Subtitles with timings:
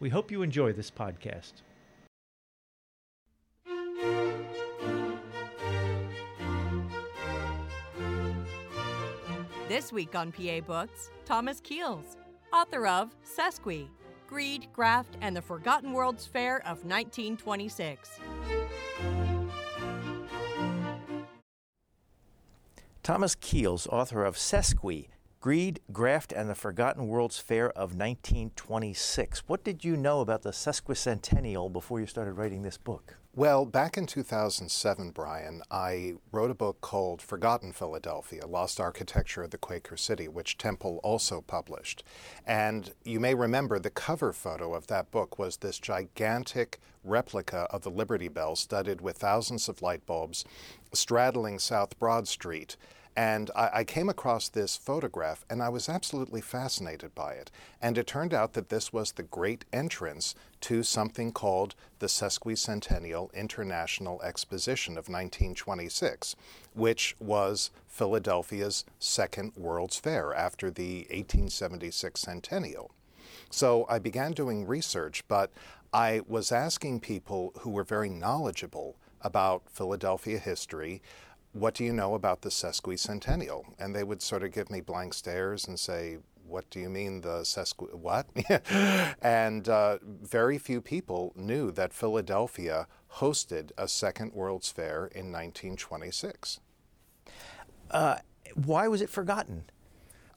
[0.00, 1.52] We hope you enjoy this podcast.
[9.68, 12.16] This week on PA Books, Thomas Keels,
[12.52, 13.88] author of Sesqui
[14.26, 18.20] Greed, Graft, and the Forgotten World's Fair of 1926.
[23.02, 25.08] Thomas Keels, author of Sesqui
[25.46, 29.44] Greed, Graft, and the Forgotten World's Fair of 1926.
[29.46, 33.14] What did you know about the sesquicentennial before you started writing this book?
[33.32, 39.52] Well, back in 2007, Brian, I wrote a book called Forgotten Philadelphia Lost Architecture of
[39.52, 42.02] the Quaker City, which Temple also published.
[42.44, 47.82] And you may remember the cover photo of that book was this gigantic replica of
[47.82, 50.44] the Liberty Bell studded with thousands of light bulbs
[50.92, 52.76] straddling South Broad Street.
[53.16, 57.50] And I, I, came across this photograph and I was absolutely fascinated by it.
[57.80, 63.32] And it turned out that this was the great entrance to something called the Sesquicentennial
[63.32, 66.36] International Exposition of 1926,
[66.74, 72.90] which was Philadelphia's second World's Fair after the 1876 centennial.
[73.48, 75.50] So I began doing research, but
[75.90, 81.00] I was asking people who were very knowledgeable about Philadelphia history
[81.56, 83.64] what do you know about the sesquicentennial?
[83.78, 87.22] And they would sort of give me blank stares and say, what do you mean
[87.22, 88.26] the sesqui what?
[89.22, 96.60] and uh, very few people knew that Philadelphia hosted a second World's Fair in 1926.
[97.90, 98.16] Uh,
[98.54, 99.64] why was it forgotten?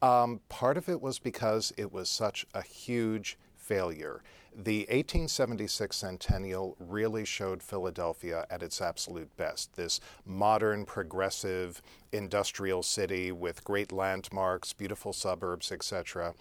[0.02, 4.24] Um, part of it was because it was such a huge failure.
[4.62, 9.78] The 1876 centennial really showed Philadelphia at its absolute best.
[9.78, 11.82] This modern, progressive,
[12.12, 16.34] industrial city with great landmarks, beautiful suburbs, etc.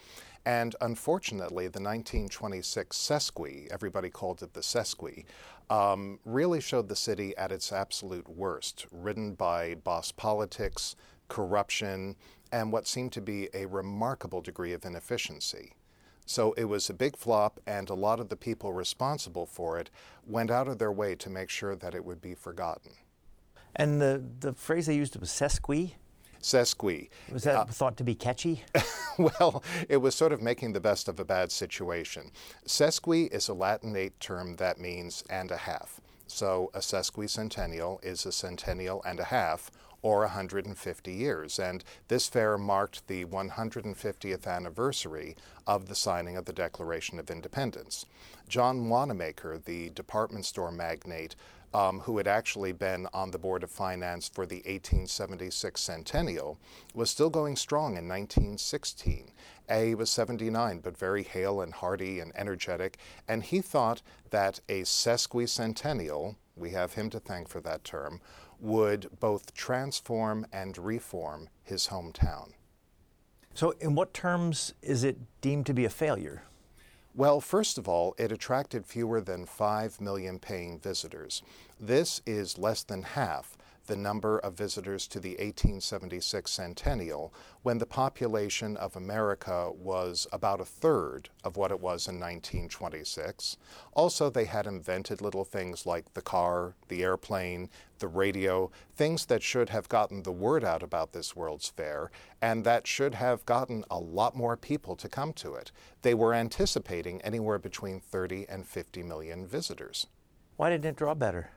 [0.44, 5.24] And unfortunately, the 1926 Sesqui, everybody called it the Sesqui,
[5.70, 10.96] um, really showed the city at its absolute worst, ridden by boss politics,
[11.28, 12.16] corruption,
[12.50, 15.74] and what seemed to be a remarkable degree of inefficiency.
[16.28, 19.88] So it was a big flop, and a lot of the people responsible for it
[20.26, 22.92] went out of their way to make sure that it would be forgotten.
[23.74, 25.92] And the, the phrase they used was sesqui?
[26.42, 27.08] Sesqui.
[27.32, 28.62] Was that uh, thought to be catchy?
[29.18, 32.30] well, it was sort of making the best of a bad situation.
[32.66, 35.98] Sesqui is a Latinate term that means and a half.
[36.26, 39.70] So a sesquicentennial is a centennial and a half,
[40.02, 41.58] or 150 years.
[41.58, 45.36] And this fair marked the 150th anniversary
[45.66, 48.06] of the signing of the Declaration of Independence.
[48.48, 51.36] John Wanamaker, the department store magnate,
[51.74, 56.58] um, who had actually been on the Board of Finance for the 1876 centennial,
[56.94, 59.32] was still going strong in 1916.
[59.68, 64.82] A was 79, but very hale and hearty and energetic, and he thought that a
[64.82, 68.20] sesquicentennial, we have him to thank for that term,
[68.60, 72.52] would both transform and reform his hometown.
[73.54, 76.44] So, in what terms is it deemed to be a failure?
[77.14, 81.42] Well, first of all, it attracted fewer than 5 million paying visitors.
[81.80, 83.57] This is less than half
[83.88, 90.60] the number of visitors to the 1876 centennial when the population of America was about
[90.60, 93.56] a third of what it was in 1926.
[93.94, 99.42] Also, they had invented little things like the car, the airplane, the radio, things that
[99.42, 102.10] should have gotten the word out about this World's Fair
[102.42, 105.72] and that should have gotten a lot more people to come to it.
[106.02, 110.06] They were anticipating anywhere between 30 and 50 million visitors.
[110.56, 111.50] Why didn't it draw better?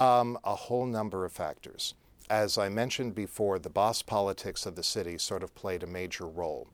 [0.00, 1.94] Um, a whole number of factors.
[2.30, 6.26] As I mentioned before, the boss politics of the city sort of played a major
[6.26, 6.68] role.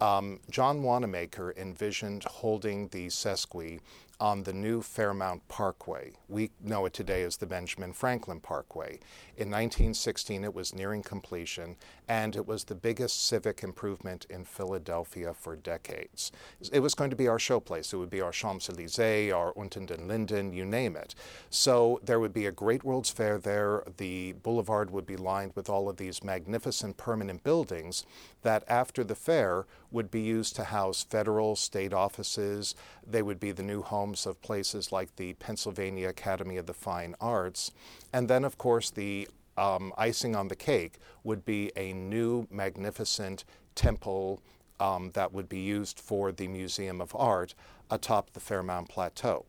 [0.00, 3.80] Um, John Wanamaker envisioned holding the Sesqui
[4.20, 6.12] on the new Fairmount Parkway.
[6.28, 8.98] We know it today as the Benjamin Franklin Parkway.
[9.36, 11.76] In 1916, it was nearing completion,
[12.08, 16.30] and it was the biggest civic improvement in Philadelphia for decades.
[16.72, 17.92] It was going to be our showplace.
[17.92, 21.14] It would be our Champs Elysees, our Unter den Linden, you name it.
[21.50, 23.82] So there would be a great World's Fair there.
[23.96, 28.04] The boulevard would be lined with all of these magnificent permanent buildings
[28.42, 32.74] that, after the fair, would be used to house federal, state offices.
[33.04, 37.16] They would be the new homes of places like the Pennsylvania Academy of the Fine
[37.20, 37.72] Arts.
[38.12, 43.44] And then, of course, the um, icing on the cake would be a new, magnificent
[43.74, 44.42] temple
[44.80, 47.54] um, that would be used for the Museum of Art
[47.90, 49.46] atop the Fairmount Plateau.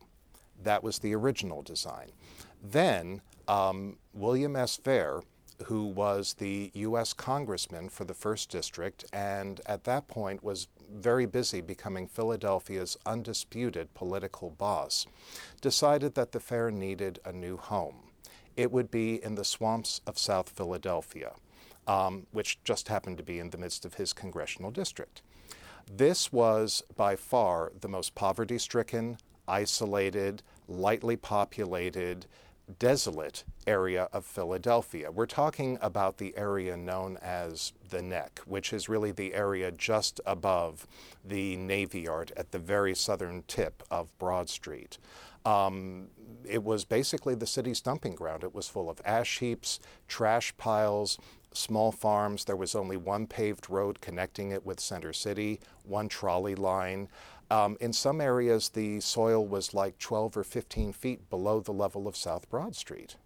[0.62, 2.10] That was the original design.
[2.62, 4.76] Then um, William S.
[4.76, 5.22] Vare,
[5.64, 7.12] who was the U.S.
[7.12, 13.92] Congressman for the 1st District and at that point was very busy becoming Philadelphia's undisputed
[13.94, 15.06] political boss,
[15.60, 18.07] decided that the fair needed a new home.
[18.58, 21.34] It would be in the swamps of South Philadelphia,
[21.86, 25.22] um, which just happened to be in the midst of his congressional district.
[25.88, 32.26] This was by far the most poverty stricken, isolated, lightly populated,
[32.78, 35.10] desolate area of Philadelphia.
[35.10, 40.20] We're talking about the area known as the Neck, which is really the area just
[40.26, 40.86] above
[41.24, 44.98] the Navy Yard at the very southern tip of Broad Street.
[45.44, 46.08] Um,
[46.44, 48.44] it was basically the city's dumping ground.
[48.44, 51.18] It was full of ash heaps, trash piles,
[51.52, 52.44] small farms.
[52.44, 57.08] There was only one paved road connecting it with Center City, one trolley line.
[57.50, 62.06] Um, in some areas, the soil was like 12 or 15 feet below the level
[62.06, 63.16] of South Broad Street.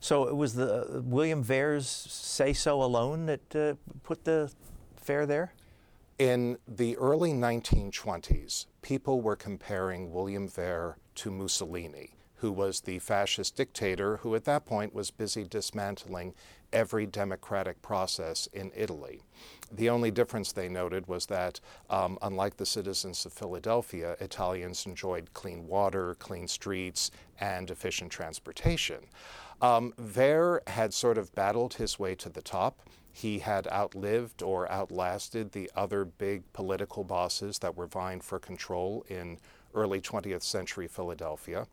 [0.00, 4.50] So it was the uh, William Vare's say so alone that uh, put the
[4.96, 5.52] fair there?
[6.18, 13.56] In the early 1920s, people were comparing William Vare to Mussolini, who was the fascist
[13.56, 16.34] dictator who at that point was busy dismantling
[16.72, 19.22] every democratic process in Italy.
[19.72, 21.60] The only difference they noted was that,
[21.90, 27.10] um, unlike the citizens of Philadelphia, Italians enjoyed clean water, clean streets,
[27.40, 29.06] and efficient transportation.
[29.60, 29.92] Um,
[30.66, 32.80] had sort of battled his way to the top.
[33.10, 39.04] He had outlived or outlasted the other big political bosses that were vying for control
[39.08, 39.38] in
[39.74, 41.66] early 20th century Philadelphia.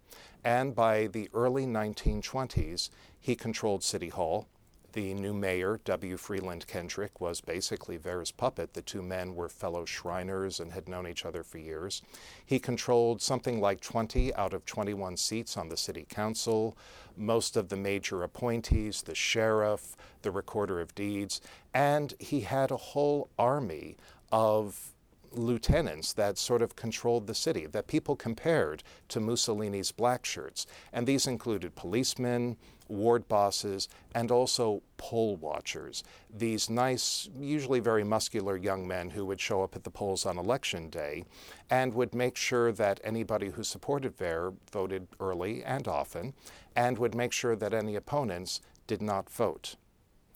[0.44, 4.48] And by the early 1920s, he controlled City Hall,
[4.94, 6.18] the new mayor, W.
[6.18, 8.74] Freeland Kendrick, was basically Vare's puppet.
[8.74, 12.02] The two men were fellow Shriners and had known each other for years.
[12.46, 16.78] He controlled something like 20 out of 21 seats on the city council,
[17.18, 21.42] most of the major appointees, the sheriff, the recorder of deeds,
[21.74, 23.98] and he had a whole army
[24.32, 24.94] of
[25.36, 30.66] lieutenants that sort of controlled the city, that people compared to Mussolini's black shirts.
[30.92, 32.58] And these included policemen,
[32.88, 36.04] ward bosses, and also poll watchers.
[36.34, 40.38] These nice, usually very muscular young men who would show up at the polls on
[40.38, 41.26] election day
[41.70, 46.34] and would make sure that anybody who supported Vare voted early and often,
[46.76, 49.76] and would make sure that any opponents did not vote.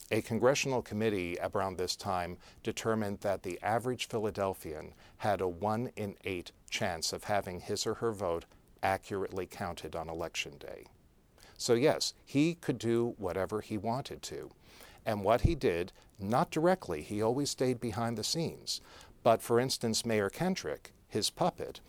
[0.09, 6.15] A congressional committee around this time determined that the average Philadelphian had a 1 in
[6.23, 8.45] 8 chance of having his or her vote
[8.81, 10.85] accurately counted on election day.
[11.57, 14.51] So, yes, he could do whatever he wanted to.
[15.05, 18.81] And what he did, not directly, he always stayed behind the scenes.
[19.23, 21.81] But for instance, Mayor Kendrick, his puppet,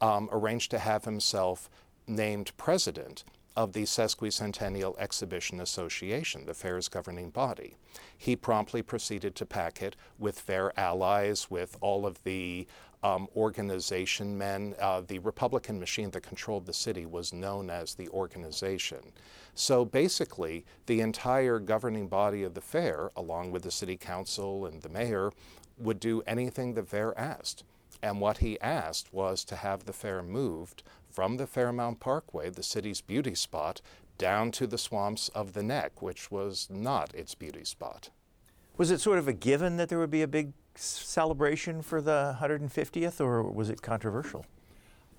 [0.00, 1.68] um, arranged to have himself
[2.06, 3.24] named president
[3.56, 7.76] of the Sesquicentennial Exhibition Association, the fair's governing body.
[8.16, 12.66] He promptly proceeded to pack it with fair allies, with all of the
[13.02, 14.74] um, organization men.
[14.80, 19.12] Uh, the Republican machine that controlled the city was known as the organization.
[19.54, 24.82] So basically, the entire governing body of the fair, along with the city council and
[24.82, 25.32] the mayor,
[25.78, 27.64] would do anything the fair asked.
[28.02, 32.62] And what he asked was to have the fair moved from the Fairmount Parkway, the
[32.62, 33.80] city's beauty spot,
[34.16, 38.10] down to the swamps of the Neck, which was not its beauty spot.
[38.76, 42.36] Was it sort of a given that there would be a big celebration for the
[42.40, 44.44] 150th, or was it controversial?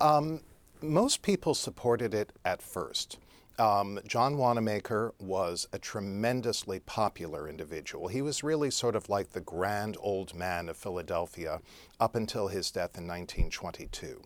[0.00, 0.40] Um,
[0.80, 3.18] most people supported it at first.
[3.58, 8.08] Um, John Wanamaker was a tremendously popular individual.
[8.08, 11.60] He was really sort of like the grand old man of Philadelphia
[12.00, 14.22] up until his death in 1922.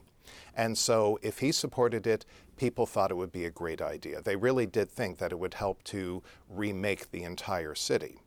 [0.57, 2.25] And so, if he supported it,
[2.57, 4.23] people thought it would be a great idea.
[4.23, 8.21] They really did think that it would help to remake the entire city.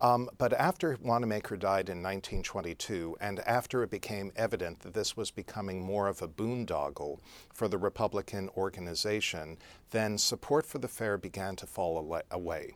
[0.00, 5.32] Um, but after Wanamaker died in 1922, and after it became evident that this was
[5.32, 7.18] becoming more of a boondoggle
[7.52, 9.58] for the Republican organization,
[9.90, 12.74] then support for the fair began to fall away.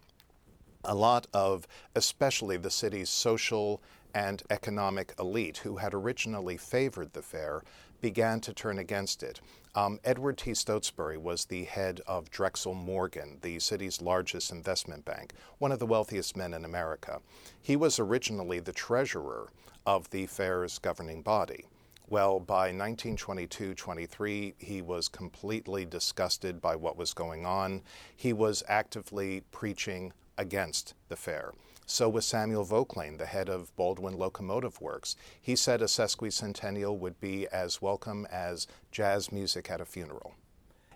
[0.84, 3.80] A lot of, especially the city's social
[4.14, 7.62] and economic elite, who had originally favored the fair,
[8.02, 9.40] began to turn against it.
[9.74, 10.52] Um, Edward T.
[10.52, 15.86] Stotesbury was the head of Drexel Morgan, the city's largest investment bank, one of the
[15.86, 17.20] wealthiest men in America.
[17.62, 19.50] He was originally the treasurer
[19.86, 21.64] of the fair's governing body.
[22.10, 27.80] Well, by 1922 23, he was completely disgusted by what was going on.
[28.14, 31.52] He was actively preaching against the fair.
[31.86, 35.16] So was Samuel Vauclain, the head of Baldwin Locomotive Works.
[35.40, 40.34] He said a sesquicentennial would be as welcome as jazz music at a funeral.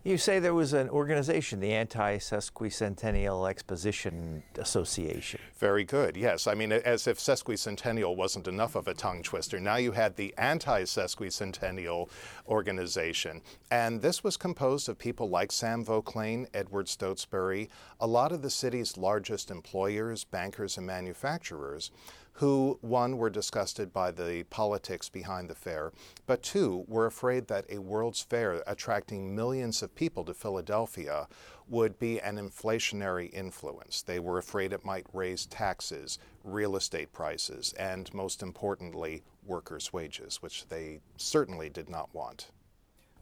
[0.06, 5.40] You say there was an organization, the Anti Sesquicentennial Exposition Association.
[5.58, 6.46] Very good, yes.
[6.46, 9.58] I mean, as if sesquicentennial wasn't enough of a tongue twister.
[9.58, 12.08] Now you had the Anti Sesquicentennial
[12.46, 13.42] Organization.
[13.72, 18.50] And this was composed of people like Sam Vauclain, Edward Stotesbury, a lot of the
[18.50, 21.90] city's largest employers, bankers, and manufacturers
[22.36, 25.90] who, one, were disgusted by the politics behind the fair,
[26.26, 31.28] but two, were afraid that a World's Fair attracting millions of people to Philadelphia
[31.66, 34.02] would be an inflationary influence.
[34.02, 40.42] They were afraid it might raise taxes, real estate prices, and most importantly, workers' wages,
[40.42, 42.50] which they certainly did not want.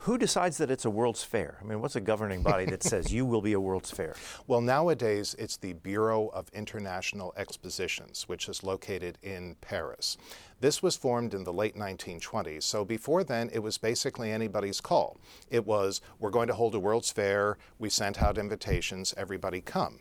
[0.04, 1.56] Who decides that it's a World's Fair?
[1.62, 4.14] I mean, what's a governing body that says you will be a World's Fair?
[4.46, 10.18] Well, nowadays it's the Bureau of International Expositions, which is located in Paris.
[10.60, 15.16] This was formed in the late 1920s, so before then it was basically anybody's call.
[15.48, 20.00] It was, we're going to hold a World's Fair, we sent out invitations, everybody come.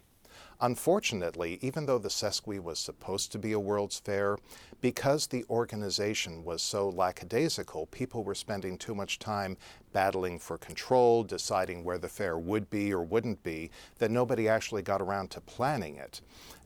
[0.62, 4.38] Unfortunately, even though the Sesqui was supposed to be a World's Fair,
[4.81, 9.57] because the organization was so lackadaisical, people were spending too much time
[9.91, 14.81] battling for control, deciding where the fair would be or wouldn't be, that nobody actually
[14.81, 16.22] got around to planning it.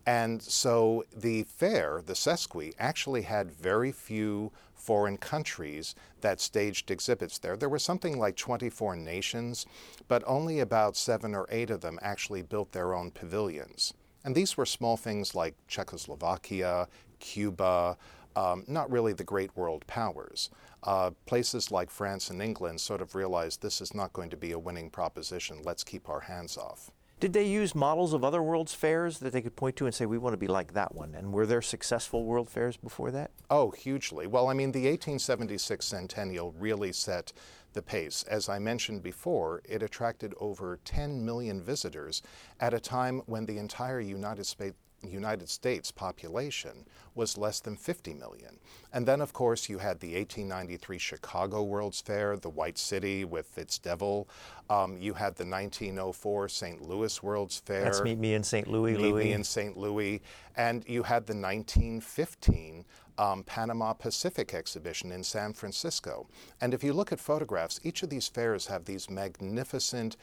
[0.06, 4.52] And so the fair, the Sesqui, actually had very few
[4.88, 7.58] foreign countries that staged exhibits there.
[7.58, 9.66] There were something like 24 nations,
[10.08, 13.94] but only about seven or eight of them actually built their own pavilions.
[14.24, 16.88] And these were small things like Czechoslovakia,
[17.20, 17.98] Cuba,
[18.38, 20.50] um, not really the great world powers.
[20.84, 24.54] Uh, places like France and England sort of realized this is not going to be
[24.54, 25.60] a winning proposition.
[25.66, 26.92] Let's keep our hands off.
[27.20, 30.06] Did they use models of other World's Fairs that they could point to and say,
[30.06, 31.16] we want to be like that one?
[31.16, 33.32] And were there successful World Fairs before that?
[33.50, 34.28] Oh, hugely.
[34.28, 37.34] Well, I mean, the 1876 centennial really set
[37.74, 38.24] the pace.
[38.30, 42.22] As I mentioned before, it attracted over 10 million visitors
[42.60, 46.86] at a time when the entire United States United States population
[47.16, 48.60] was less than 50 million.
[48.94, 53.58] And then, of course, you had the 1893 Chicago World's Fair, the White City with
[53.58, 54.28] its devil.
[54.70, 56.82] Um, you had the 1904 St.
[56.82, 57.84] Louis World's Fair.
[57.84, 58.68] That's Meet Me in St.
[58.68, 59.24] Louis, Meet Louis.
[59.26, 59.78] Me in St.
[59.78, 60.22] Louis.
[60.56, 62.86] And you had the 1915
[63.18, 66.28] um, Panama Pacific exhibition in San Francisco.
[66.62, 70.18] And if you look at photographs, each of these fairs have these magnificent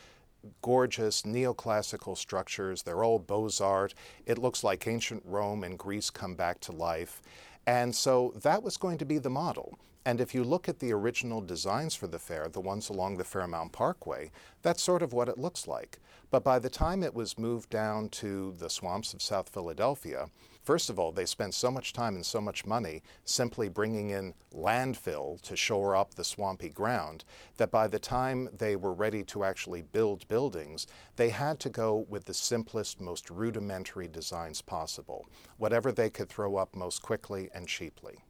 [0.63, 2.83] gorgeous neoclassical structures.
[2.83, 3.95] They're all Beaux Arts.
[4.27, 7.23] It looks like ancient Rome and Greece come back to life.
[7.67, 9.79] And so that was going to be the model.
[10.07, 13.25] And if you look at the original designs for the fair, the ones along the
[13.25, 14.31] Fairmount Parkway,
[14.63, 15.99] that's sort of what it looks like.
[16.31, 20.29] But by the time it was moved down to the swamps of South Philadelphia,
[20.65, 24.33] First of all, they spent so much time and so much money simply bringing in
[24.51, 27.23] landfill to shore up the swampy ground
[27.59, 32.07] that by the time they were ready to actually build buildings, they had to go
[32.09, 35.27] with the simplest, most rudimentary designs possible,
[35.59, 38.24] whatever they could throw up most quickly and cheaply.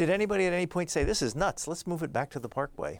[0.00, 2.48] Did anybody at any point say, This is nuts, let's move it back to the
[2.48, 2.98] parkway?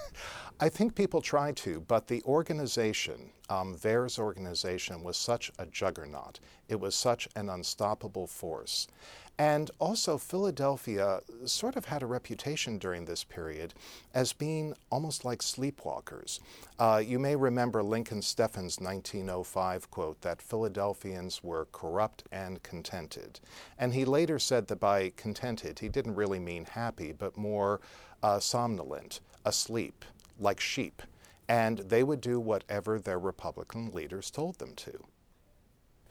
[0.60, 6.40] I think people try to, but the organization, um, Vare's organization, was such a juggernaut.
[6.68, 8.88] It was such an unstoppable force.
[9.36, 13.74] And also, Philadelphia sort of had a reputation during this period
[14.14, 16.38] as being almost like sleepwalkers.
[16.78, 23.40] Uh, you may remember Lincoln Steffens' 1905 quote that Philadelphians were corrupt and contented.
[23.76, 27.80] And he later said that by contented, he didn't really mean happy, but more
[28.22, 30.04] uh, somnolent, asleep
[30.38, 31.02] like sheep,
[31.48, 35.04] and they would do whatever their Republican leaders told them to.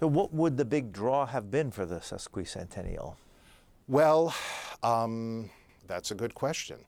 [0.04, 3.16] So, what would the big draw have been for the sesquicentennial?
[3.88, 4.36] Well,
[4.84, 5.50] um,
[5.88, 6.80] that's a good question.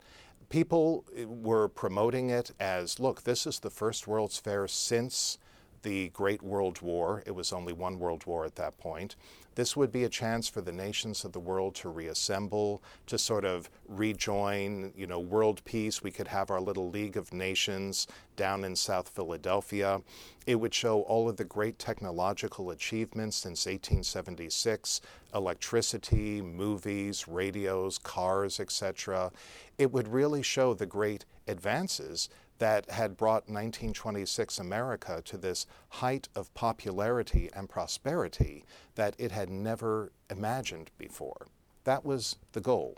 [0.50, 5.38] People were promoting it as look, this is the first World's Fair since
[5.84, 7.24] the Great World War.
[7.26, 9.16] It was only one World War at that point.
[9.56, 13.46] This would be a chance for the nations of the world to reassemble, to sort
[13.46, 16.04] of rejoin, you know, world peace.
[16.04, 20.02] We could have our little League of Nations down in South Philadelphia.
[20.46, 25.00] It would show all of the great technological achievements since 1876
[25.34, 29.32] electricity, movies, radios, cars, etc.
[29.78, 36.30] It would really show the great advances that had brought 1926 America to this height
[36.36, 38.64] of popularity and prosperity
[38.96, 41.48] that it had never imagined before.
[41.84, 42.98] That was the goal.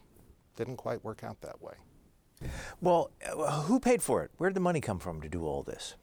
[0.56, 1.74] Didn't quite work out that way.
[2.82, 4.32] Well, uh, who paid for it?
[4.38, 5.96] Where did the money come from to do all this?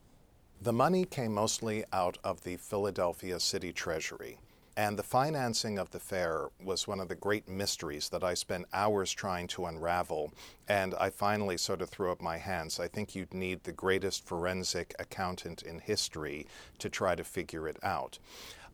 [0.61, 4.39] The money came mostly out of the Philadelphia City Treasury.
[4.77, 8.67] And the financing of the fair was one of the great mysteries that I spent
[8.73, 10.33] hours trying to unravel.
[10.69, 12.81] And I finally sort of threw up my hands.
[12.81, 16.47] I think you'd need the greatest forensic accountant in history
[16.79, 18.19] to try to figure it out.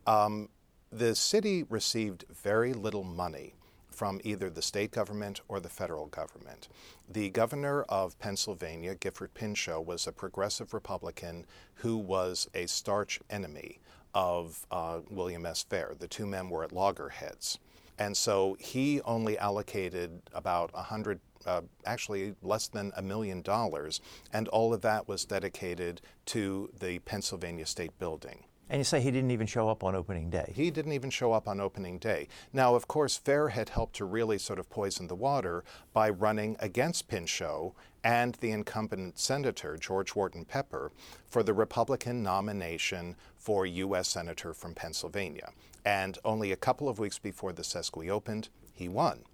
[0.07, 0.49] Um,
[0.91, 3.53] the city received very little money
[3.91, 6.67] from either the state government or the federal government.
[7.07, 13.79] The governor of Pennsylvania, Gifford Pinchot, was a progressive Republican who was a starch enemy
[14.13, 15.63] of uh, William S.
[15.69, 15.93] Vare.
[15.97, 17.59] The two men were at loggerheads.
[17.97, 24.01] And so he only allocated about a hundred, uh, actually less than a million dollars,
[24.33, 28.45] and all of that was dedicated to the Pennsylvania State Building.
[28.71, 30.53] And you say he didn't even show up on opening day.
[30.55, 32.29] He didn't even show up on opening day.
[32.53, 36.55] Now, of course, Vare had helped to really sort of poison the water by running
[36.57, 40.93] against Pinchot and the incumbent senator, George Wharton Pepper,
[41.27, 44.07] for the Republican nomination for U.S.
[44.07, 45.49] Senator from Pennsylvania.
[45.83, 49.25] And only a couple of weeks before the Sesqui opened, he won.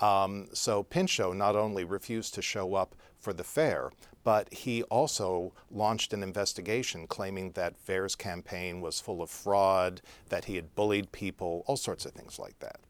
[0.00, 3.90] Um, so Pinchot not only refused to show up for the fair,
[4.24, 10.44] but he also launched an investigation claiming that Vare's campaign was full of fraud, that
[10.44, 12.80] he had bullied people, all sorts of things like that.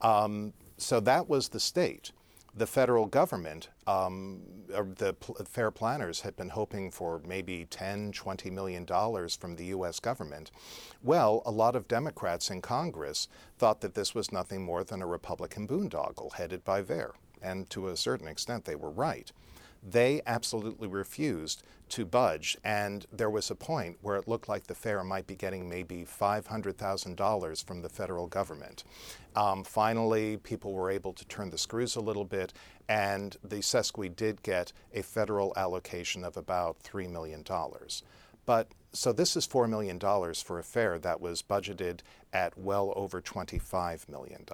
[0.00, 2.12] Um, so that was the state
[2.56, 5.14] the federal government, um, the
[5.44, 9.98] fair planners had been hoping for maybe 10, 20 million dollars from the U.S.
[9.98, 10.50] government.
[11.02, 13.28] Well, a lot of Democrats in Congress
[13.58, 17.12] thought that this was nothing more than a Republican boondoggle headed by Vare.
[17.42, 19.32] And to a certain extent, they were right.
[19.86, 24.74] They absolutely refused to budge, and there was a point where it looked like the
[24.74, 28.84] fair might be getting maybe $500,000 from the federal government.
[29.36, 32.52] Um, finally, people were able to turn the screws a little bit,
[32.88, 37.44] and the Sesqui did get a federal allocation of about $3 million.
[38.46, 39.98] But so this is $4 million
[40.34, 42.00] for a fair that was budgeted
[42.32, 44.44] at well over $25 million.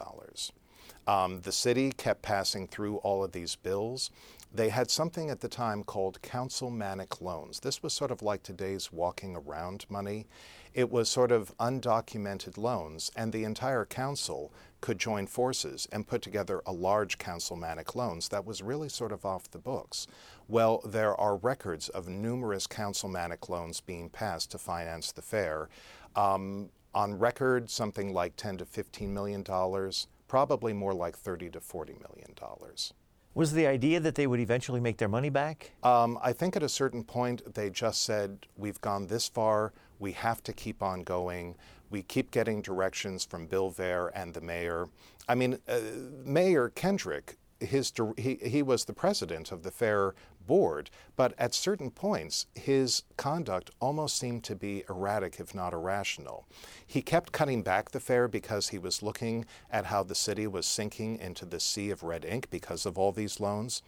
[1.07, 4.11] Um, the city kept passing through all of these bills.
[4.53, 7.61] They had something at the time called councilmanic loans.
[7.61, 10.27] This was sort of like today's walking around money.
[10.75, 16.21] It was sort of undocumented loans, and the entire council could join forces and put
[16.23, 20.09] together a large councilmanic loans that was really sort of off the books.
[20.49, 25.69] Well, there are records of numerous councilmanic loans being passed to finance the fair.
[26.17, 31.61] Um, on record, something like 10 to 15 million dollars, probably more like 30 to
[31.61, 32.95] 40 million dollars.
[33.35, 35.71] Was the idea that they would eventually make their money back?
[35.83, 40.13] Um, I think at a certain point they just said, We've gone this far, we
[40.13, 41.55] have to keep on going.
[41.91, 44.89] We keep getting directions from Bill Vare and the mayor.
[45.29, 45.81] I mean, uh,
[46.25, 50.15] Mayor Kendrick, his, he, he was the president of the fair
[50.51, 56.45] board, but at certain points, his conduct almost seemed to be erratic, if not irrational.
[56.85, 60.67] He kept cutting back the fare because he was looking at how the city was
[60.67, 63.81] sinking into the sea of red ink because of all these loans.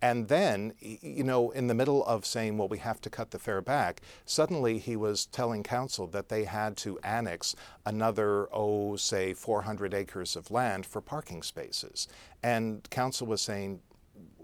[0.00, 3.40] And then, you know, in the middle of saying, well, we have to cut the
[3.40, 9.34] fare back, suddenly he was telling council that they had to annex another, oh, say,
[9.34, 12.06] 400 acres of land for parking spaces.
[12.40, 13.80] And council was saying,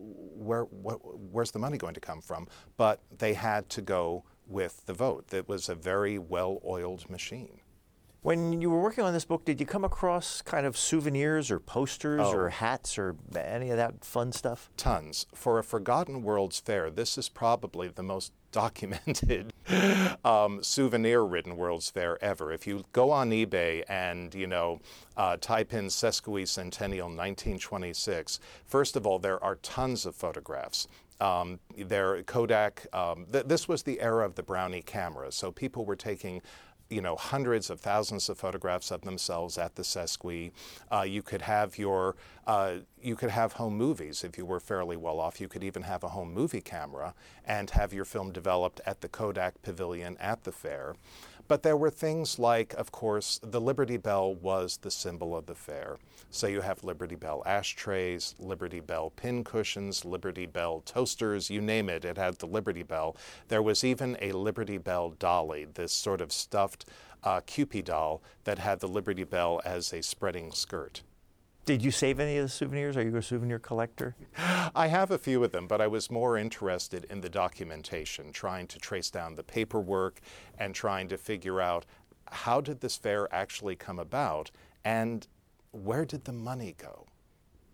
[0.01, 2.49] where, where's the money going to come from?
[2.77, 5.33] But they had to go with the vote.
[5.33, 7.61] It was a very well oiled machine.
[8.23, 11.59] When you were working on this book, did you come across kind of souvenirs or
[11.59, 12.35] posters oh.
[12.35, 14.69] or hats or any of that fun stuff?
[14.77, 15.25] Tons.
[15.35, 19.53] For a Forgotten World's Fair, this is probably the most documented
[20.25, 22.53] um, souvenir-ridden World's Fair ever.
[22.53, 24.81] If you go on eBay and you know
[25.17, 30.89] uh, type in Sesqui Centennial 1926, first of all, there are tons of photographs.
[31.21, 32.87] Um, there, Kodak.
[32.95, 36.41] Um, th- this was the era of the Brownie camera, so people were taking
[36.90, 40.50] you know, hundreds of thousands of photographs of themselves at the Sesqui.
[40.90, 44.96] Uh, you could have your, uh, you could have home movies if you were fairly
[44.96, 45.40] well off.
[45.40, 47.14] You could even have a home movie camera
[47.46, 50.96] and have your film developed at the Kodak Pavilion at the fair.
[51.46, 55.57] But there were things like, of course, the Liberty Bell was the symbol of the
[55.57, 55.98] fair.
[56.33, 61.88] So you have Liberty Bell ashtrays, Liberty Bell pin cushions, Liberty Bell toasters, you name
[61.88, 63.16] it, it had the Liberty Bell.
[63.49, 66.87] There was even a Liberty Bell dolly, this sort of stuffed
[67.25, 71.03] uh, Kewpie doll that had the Liberty Bell as a spreading skirt.
[71.66, 72.97] Did you save any of the souvenirs?
[72.97, 74.14] Are you a souvenir collector?
[74.75, 78.69] I have a few of them, but I was more interested in the documentation, trying
[78.69, 80.21] to trace down the paperwork
[80.59, 81.87] and trying to figure out
[82.31, 84.51] how did this fair actually come about
[84.85, 85.27] and
[85.72, 87.06] where did the money go?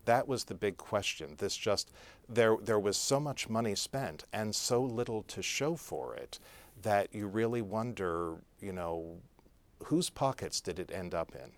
[0.05, 1.35] That was the big question.
[1.39, 1.91] This just
[2.29, 6.39] there there was so much money spent and so little to show for it
[6.83, 9.17] that you really wonder, you know,
[9.85, 11.53] whose pockets did it end up in?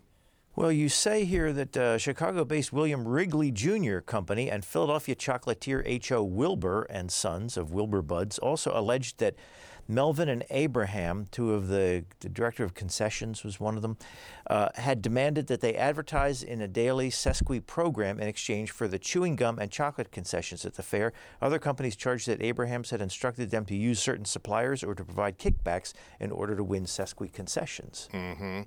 [0.55, 3.99] Well, you say here that uh, Chicago based William Wrigley Jr.
[3.99, 6.23] Company and Philadelphia chocolatier H.O.
[6.23, 9.35] Wilbur and Sons of Wilbur Buds also alleged that
[9.89, 13.97] Melvin and Abraham, two of the, the director of concessions was one of them,
[14.47, 18.99] uh, had demanded that they advertise in a daily Sesqui program in exchange for the
[18.99, 21.11] chewing gum and chocolate concessions at the fair.
[21.41, 25.39] Other companies charged that Abrahams had instructed them to use certain suppliers or to provide
[25.39, 28.09] kickbacks in order to win Sesqui concessions.
[28.13, 28.61] Mm-hmm.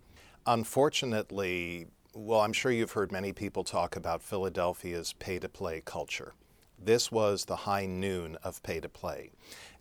[0.46, 6.35] Unfortunately, well, I'm sure you've heard many people talk about Philadelphia's pay to play culture.
[6.85, 9.31] This was the high noon of pay to play.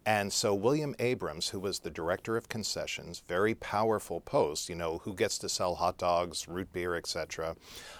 [0.06, 4.98] And so William Abrams, who was the director of concessions, very powerful post, you know,
[5.04, 7.56] who gets to sell hot dogs, root beer, etc.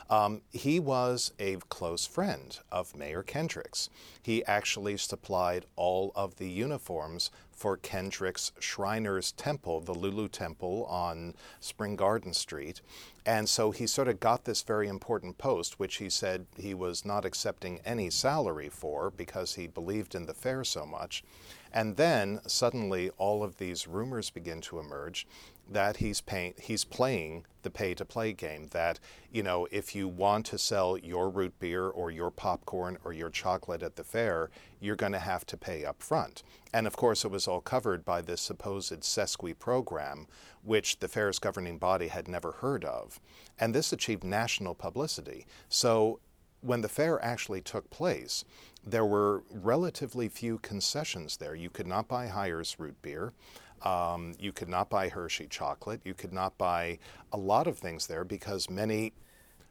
[0.10, 3.90] Um, he was a close friend of Mayor Kendricks.
[4.24, 7.30] He actually supplied all of the uniforms
[7.62, 12.82] for Kendrick's Shriners Temple, the Lulu Temple on Spring Garden Street.
[13.24, 17.06] And so he sort of got this very important post, which he said he was
[17.06, 21.24] not accepting any salary for because he believed in the fair so much.
[21.72, 25.28] And then suddenly all of these rumors begin to emerge
[25.72, 29.00] that he's pay, he's playing the pay to play game that
[29.32, 33.30] you know if you want to sell your root beer or your popcorn or your
[33.30, 37.24] chocolate at the fair you're going to have to pay up front and of course
[37.24, 40.28] it was all covered by this supposed sesqui program
[40.64, 43.20] which the fair's governing body had never heard of
[43.60, 46.20] and this achieved national publicity so
[46.62, 48.44] when the fair actually took place
[48.84, 51.56] there were relatively few concessions there.
[51.56, 53.34] You could not buy Hires root beer.
[53.84, 56.02] Um, you could not buy Hershey chocolate.
[56.04, 57.00] You could not buy
[57.32, 59.14] a lot of things there because many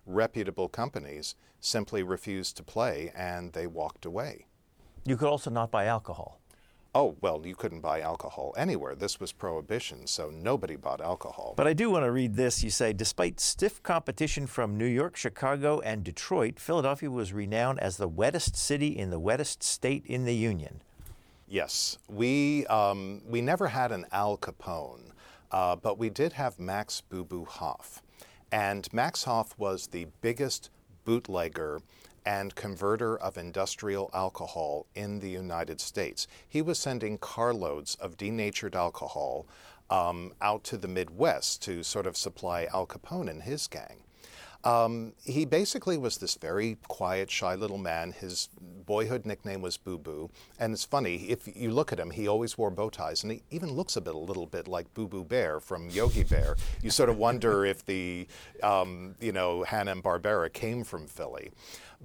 [0.06, 4.46] reputable companies simply refused to play and they walked away.
[5.04, 6.40] You could also not buy alcohol.
[6.92, 8.96] Oh, well, you couldn't buy alcohol anywhere.
[8.96, 11.54] This was prohibition, so nobody bought alcohol.
[11.56, 12.64] But I do want to read this.
[12.64, 17.96] You say, despite stiff competition from New York, Chicago, and Detroit, Philadelphia was renowned as
[17.96, 20.82] the wettest city in the wettest state in the Union.
[21.50, 21.98] Yes.
[22.08, 25.10] We, um, we never had an Al Capone,
[25.50, 28.02] uh, but we did have Max Boo Boo Hoff.
[28.52, 30.70] And Max Hoff was the biggest
[31.04, 31.82] bootlegger
[32.24, 36.28] and converter of industrial alcohol in the United States.
[36.48, 39.48] He was sending carloads of denatured alcohol
[39.90, 44.04] um, out to the Midwest to sort of supply Al Capone and his gang.
[44.62, 48.12] Um, he basically was this very quiet, shy little man.
[48.12, 50.30] His boyhood nickname was Boo Boo.
[50.58, 53.42] And it's funny, if you look at him, he always wore bow ties, and he
[53.50, 56.56] even looks a bit, a little bit like Boo Boo Bear from Yogi Bear.
[56.82, 58.26] You sort of wonder if the,
[58.62, 61.50] um, you know, Hanna-Barbera came from Philly.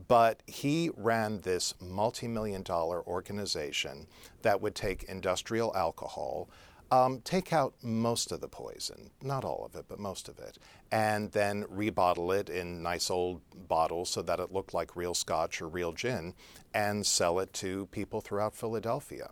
[0.07, 4.07] But he ran this multi million dollar organization
[4.41, 6.49] that would take industrial alcohol,
[6.91, 10.57] um, take out most of the poison, not all of it, but most of it,
[10.91, 15.61] and then rebottle it in nice old bottles so that it looked like real scotch
[15.61, 16.33] or real gin
[16.73, 19.29] and sell it to people throughout Philadelphia.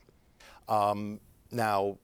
[0.67, 1.19] Um,
[1.51, 1.97] now,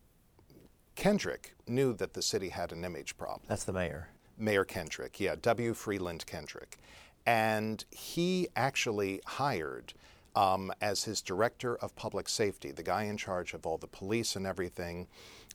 [0.95, 3.41] Kendrick knew that the city had an image problem.
[3.47, 4.09] That's the mayor.
[4.37, 5.73] Mayor Kendrick, yeah, W.
[5.73, 6.77] Freeland Kendrick.
[7.25, 9.93] And he actually hired
[10.35, 14.35] um, as his director of public safety, the guy in charge of all the police
[14.35, 15.07] and everything,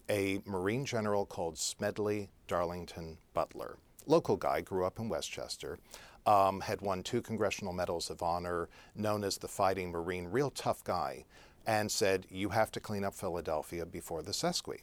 [0.09, 3.79] a Marine general called Smedley Darlington Butler.
[4.07, 5.79] Local guy, grew up in West Chester,
[6.27, 10.85] um, had won two Congressional Medals of Honor, known as the Fighting Marine, real tough
[10.85, 11.25] guy,
[11.67, 14.81] and said, You have to clean up Philadelphia before the Sesqui.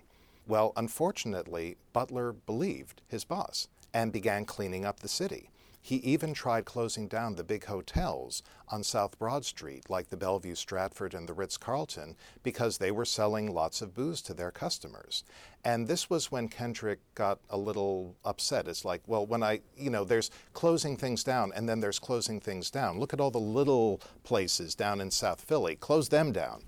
[0.47, 5.49] Well, unfortunately, Butler believed his boss and began cleaning up the city.
[5.83, 10.53] He even tried closing down the big hotels on South Broad Street, like the Bellevue
[10.53, 15.23] Stratford and the Ritz Carlton, because they were selling lots of booze to their customers.
[15.63, 18.67] And this was when Kendrick got a little upset.
[18.67, 22.39] It's like, well, when I, you know, there's closing things down and then there's closing
[22.39, 22.99] things down.
[22.99, 26.63] Look at all the little places down in South Philly, close them down.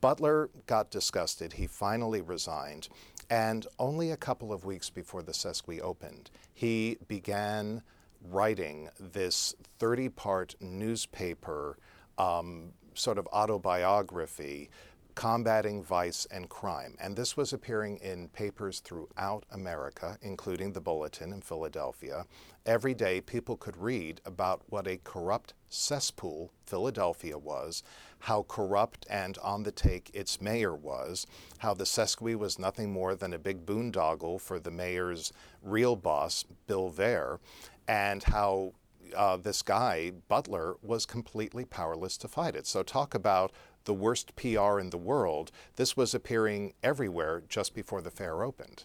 [0.00, 1.54] Butler got disgusted.
[1.54, 2.88] He finally resigned.
[3.30, 7.82] And only a couple of weeks before the Sesqui opened, he began
[8.30, 11.78] writing this 30 part newspaper
[12.18, 14.70] um, sort of autobiography
[15.18, 16.94] combating vice and crime.
[17.00, 22.24] And this was appearing in papers throughout America, including the Bulletin in Philadelphia.
[22.64, 27.82] Every day, people could read about what a corrupt cesspool Philadelphia was,
[28.20, 31.26] how corrupt and on the take its mayor was,
[31.58, 35.32] how the Sesqui was nothing more than a big boondoggle for the mayor's
[35.64, 37.40] real boss, Bill Vare,
[37.88, 38.74] and how
[39.16, 42.66] uh, this guy, Butler, was completely powerless to fight it.
[42.66, 43.52] So, talk about
[43.84, 45.50] the worst PR in the world.
[45.76, 48.84] This was appearing everywhere just before the fair opened.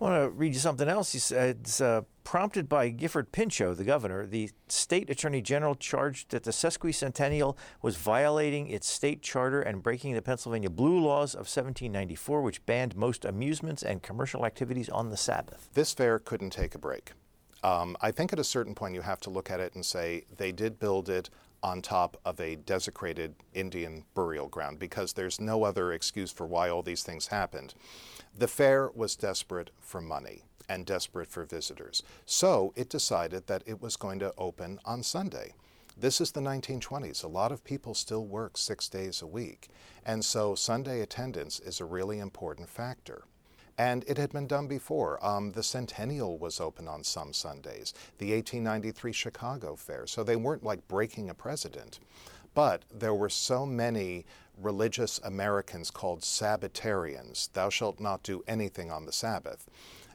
[0.00, 1.12] I want to read you something else.
[1.12, 6.30] He said, it's, uh, prompted by Gifford Pinchot, the governor, the state attorney general charged
[6.30, 11.46] that the sesquicentennial was violating its state charter and breaking the Pennsylvania Blue Laws of
[11.46, 15.70] 1794, which banned most amusements and commercial activities on the Sabbath.
[15.72, 17.12] This fair couldn't take a break.
[17.66, 20.22] Um, I think at a certain point you have to look at it and say
[20.36, 21.30] they did build it
[21.64, 26.68] on top of a desecrated Indian burial ground because there's no other excuse for why
[26.68, 27.74] all these things happened.
[28.38, 32.04] The fair was desperate for money and desperate for visitors.
[32.24, 35.54] So it decided that it was going to open on Sunday.
[35.96, 37.24] This is the 1920s.
[37.24, 39.70] A lot of people still work six days a week.
[40.04, 43.24] And so Sunday attendance is a really important factor.
[43.78, 45.24] And it had been done before.
[45.24, 50.06] Um, the Centennial was open on some Sundays, the 1893 Chicago Fair.
[50.06, 52.00] So they weren't like breaking a precedent.
[52.54, 54.24] But there were so many
[54.56, 59.68] religious Americans called Sabbatarians, thou shalt not do anything on the Sabbath,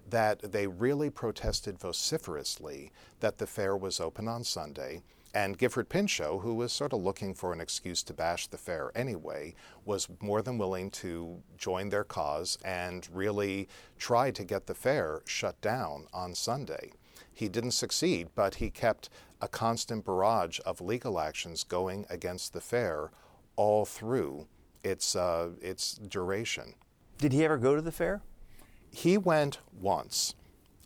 [0.10, 6.42] that they really protested vociferously that the fair was open on Sunday and Gifford Pinchot,
[6.42, 10.42] who was sort of looking for an excuse to bash the fair anyway, was more
[10.42, 16.08] than willing to join their cause and really try to get the fair shut down
[16.14, 16.92] on Sunday.
[17.34, 19.10] He didn't succeed, but he kept
[19.42, 23.12] a constant barrage of legal actions going against the fair
[23.56, 24.48] all through
[24.84, 26.74] its, uh, its duration.
[27.18, 28.22] Did he ever go to the fair?
[28.92, 30.36] He went once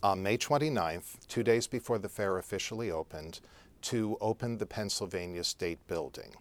[0.02, 3.40] on May 29th, two days before the fair officially opened
[3.82, 6.34] to open the Pennsylvania State Building.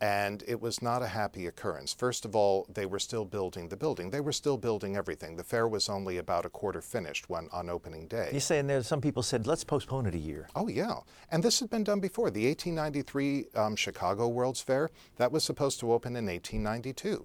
[0.00, 1.94] And it was not a happy occurrence.
[1.94, 4.10] First of all, they were still building the building.
[4.10, 5.36] They were still building everything.
[5.36, 8.30] The fair was only about a quarter finished when on opening day.
[8.32, 10.48] You're saying there some people said, let's postpone it a year.
[10.56, 10.96] Oh, yeah.
[11.30, 12.32] And this had been done before.
[12.32, 17.24] The 1893 um, Chicago World's Fair, that was supposed to open in 1892.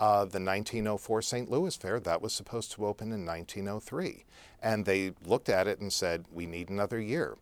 [0.00, 1.48] Uh, the 1904 St.
[1.48, 4.24] Louis Fair, that was supposed to open in 1903.
[4.60, 7.36] And they looked at it and said, we need another year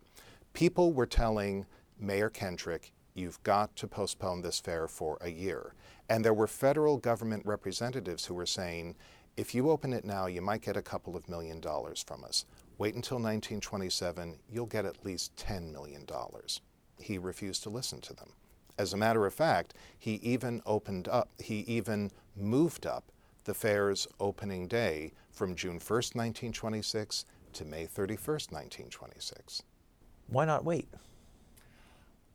[0.55, 1.65] people were telling
[1.99, 5.73] Mayor Kendrick, you've got to postpone this fair for a year.
[6.07, 8.95] And there were federal government representatives who were saying,
[9.35, 12.45] if you open it now, you might get a couple of million dollars from us.
[12.77, 16.05] Wait until 1927, you'll get at least $10 million.
[16.99, 18.31] He refused to listen to them.
[18.77, 23.11] As a matter of fact, he even opened up, he even moved up
[23.43, 29.63] the fair's opening day from June 1st, 1926 to May 31st, 1926.
[30.27, 30.87] Why not wait?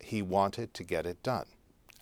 [0.01, 1.47] He wanted to get it done.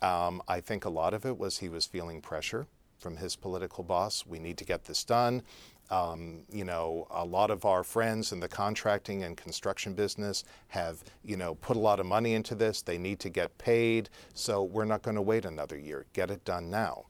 [0.01, 2.67] Um, I think a lot of it was he was feeling pressure
[2.99, 4.25] from his political boss.
[4.25, 5.41] We need to get this done.
[5.89, 11.03] Um, you know, a lot of our friends in the contracting and construction business have,
[11.23, 12.81] you know, put a lot of money into this.
[12.81, 14.09] They need to get paid.
[14.33, 16.05] So we're not going to wait another year.
[16.13, 17.05] Get it done now.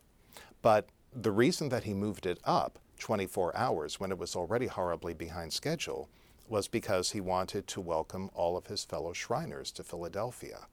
[0.61, 5.13] But the reason that he moved it up 24 hours when it was already horribly
[5.13, 6.09] behind schedule
[6.49, 10.67] was because he wanted to welcome all of his fellow Shriners to Philadelphia.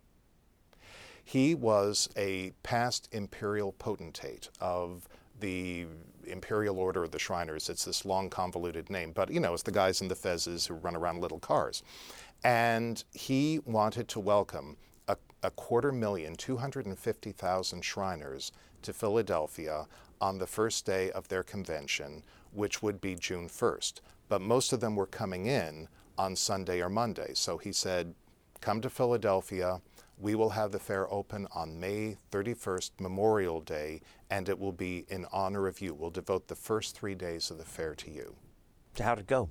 [1.22, 5.08] He was a past imperial potentate of
[5.40, 5.86] the
[6.24, 7.68] Imperial Order of the Shriners.
[7.68, 10.74] It's this long, convoluted name, but you know, it's the guys in the fezzes who
[10.74, 11.82] run around little cars.
[12.44, 14.76] And he wanted to welcome
[15.08, 19.86] a, a quarter million, 250,000 Shriners to Philadelphia
[20.20, 24.80] on the first day of their convention, which would be June 1st but most of
[24.80, 27.32] them were coming in on Sunday or Monday.
[27.34, 28.14] So he said,
[28.60, 29.80] Come to Philadelphia.
[30.18, 35.04] We will have the fair open on May 31st, Memorial Day, and it will be
[35.08, 35.92] in honor of you.
[35.92, 38.34] We'll devote the first three days of the fair to you.
[38.98, 39.50] How'd it go?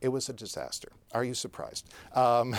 [0.00, 0.90] It was a disaster.
[1.12, 1.88] Are you surprised?
[2.14, 2.56] Um,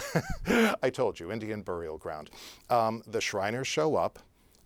[0.82, 2.30] I told you, Indian burial ground.
[2.70, 4.20] Um, the Shriners show up.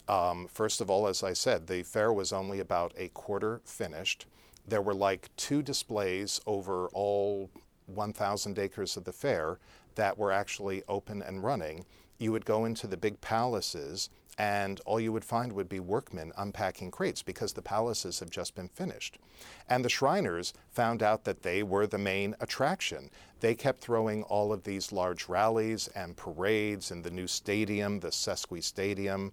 [0.07, 4.27] Um, first of all, as I said, the fair was only about a quarter finished.
[4.67, 7.49] There were like two displays over all
[7.87, 9.59] 1,000 acres of the fair
[9.95, 11.85] that were actually open and running.
[12.17, 16.33] You would go into the big palaces and all you would find would be workmen
[16.37, 19.17] unpacking crates because the palaces have just been finished.
[19.69, 23.09] And the Shriners found out that they were the main attraction.
[23.39, 28.09] They kept throwing all of these large rallies and parades in the new stadium, the
[28.09, 29.31] Sesqui Stadium,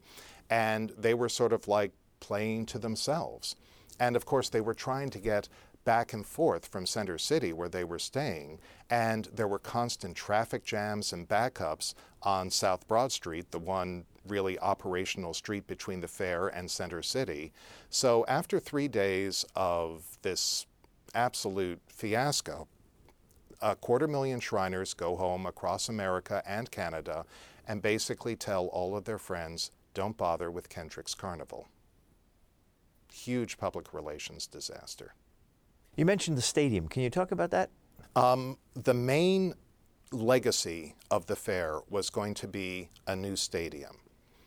[0.51, 3.57] and they were sort of like playing to themselves.
[4.01, 5.49] And of course, they were trying to get
[5.85, 8.59] back and forth from Center City where they were staying,
[8.91, 14.59] and there were constant traffic jams and backups on South Broad Street, the one really
[14.61, 17.53] operational street between the fair and Center City.
[17.91, 20.67] So after three days of this
[21.15, 22.69] absolute fiasco,
[23.61, 27.25] a quarter million Shriners go home across America and Canada
[27.67, 31.69] and basically tell all of their friends, don't bother with Kendrick's Carnival.
[33.12, 35.14] Huge public relations disaster.
[35.96, 36.88] You mentioned the stadium.
[36.88, 37.70] Can you talk about that?
[38.16, 39.55] Um, the main
[40.11, 43.98] legacy of the fair was going to be a new stadium.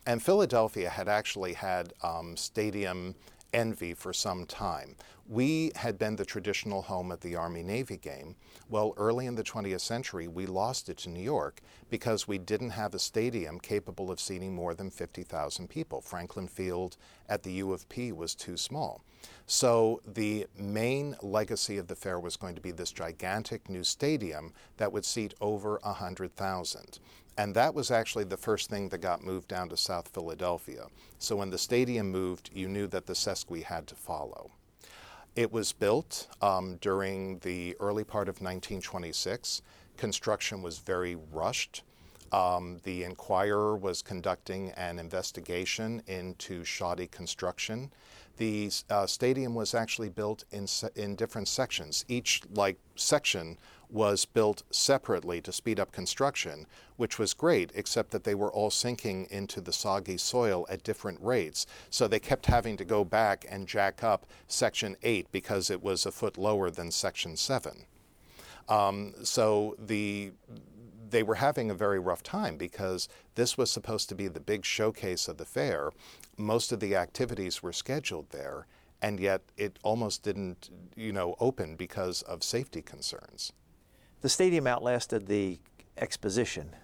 [0.06, 3.14] And Philadelphia had actually had um, stadium
[3.52, 4.96] envy for some time.
[5.28, 8.36] We had been the traditional home of the Army Navy game.
[8.68, 12.70] Well, early in the 20th century, we lost it to New York because we didn't
[12.70, 16.00] have a stadium capable of seating more than 50,000 people.
[16.00, 16.96] Franklin Field
[17.28, 19.04] at the U of P was too small.
[19.46, 24.52] So the main legacy of the fair was going to be this gigantic new stadium
[24.78, 26.98] that would seat over 100,000.
[27.38, 30.86] And that was actually the first thing that got moved down to South Philadelphia.
[31.20, 34.50] So when the stadium moved, you knew that the Sesqui had to follow.
[35.36, 39.60] It was built um, during the early part of 1926.
[39.98, 41.82] Construction was very rushed.
[42.32, 47.90] Um, the Enquirer was conducting an investigation into shoddy construction.
[48.36, 52.04] The uh, stadium was actually built in, se- in different sections.
[52.08, 58.24] Each like section was built separately to speed up construction, which was great, except that
[58.24, 61.66] they were all sinking into the soggy soil at different rates.
[61.90, 66.04] So they kept having to go back and jack up Section 8 because it was
[66.04, 67.86] a foot lower than Section 7.
[68.68, 70.32] Um, so the
[71.10, 74.64] they were having a very rough time because this was supposed to be the big
[74.64, 75.90] showcase of the fair.
[76.36, 78.66] Most of the activities were scheduled there,
[79.00, 83.52] and yet it almost didn't, you know, open because of safety concerns.
[84.20, 85.58] The stadium outlasted the
[85.96, 86.74] exposition.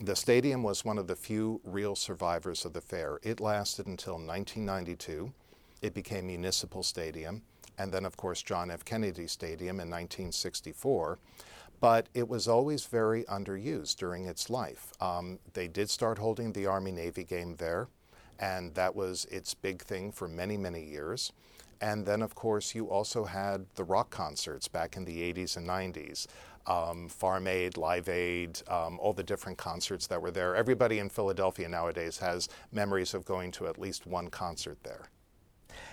[0.00, 3.18] The stadium was one of the few real survivors of the fair.
[3.22, 5.32] It lasted until 1992.
[5.80, 7.42] It became Municipal Stadium,
[7.78, 8.84] and then, of course, John F.
[8.84, 11.18] Kennedy Stadium in 1964.
[11.80, 14.92] But it was always very underused during its life.
[15.00, 17.88] Um, they did start holding the Army Navy game there,
[18.42, 21.32] and that was its big thing for many, many years.
[21.80, 25.66] And then, of course, you also had the rock concerts back in the 80s and
[25.66, 26.26] 90s
[26.66, 30.54] um, Farm Aid, Live Aid, um, all the different concerts that were there.
[30.54, 35.06] Everybody in Philadelphia nowadays has memories of going to at least one concert there.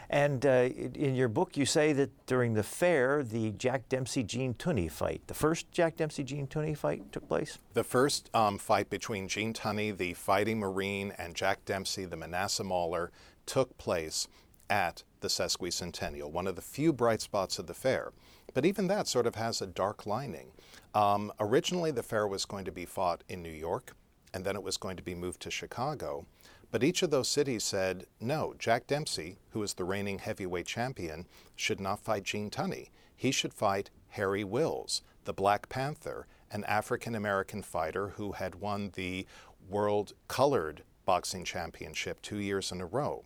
[0.10, 4.56] And uh, in your book, you say that during the fair, the Jack Dempsey Gene
[4.56, 7.60] Tunney fight, the first Jack Dempsey Gene Tunney fight took place?
[7.74, 12.65] The first um, fight between Gene Tunney, the fighting Marine, and Jack Dempsey, the Manassa
[12.65, 13.12] Mauler,
[13.45, 14.28] took place
[14.67, 18.12] at the Sesquicentennial, one of the few bright spots of the fair.
[18.54, 20.52] But even that sort of has a dark lining.
[20.95, 23.95] Um, originally, the fair was going to be fought in New York,
[24.34, 26.26] and then it was going to be moved to Chicago.
[26.71, 31.27] But each of those cities said, no, Jack Dempsey, who is the reigning heavyweight champion,
[31.55, 32.89] should not fight Gene Tunney.
[33.15, 38.91] He should fight Harry Wills, the Black Panther, an African American fighter who had won
[38.93, 39.25] the
[39.67, 43.25] World Colored Boxing Championship two years in a row.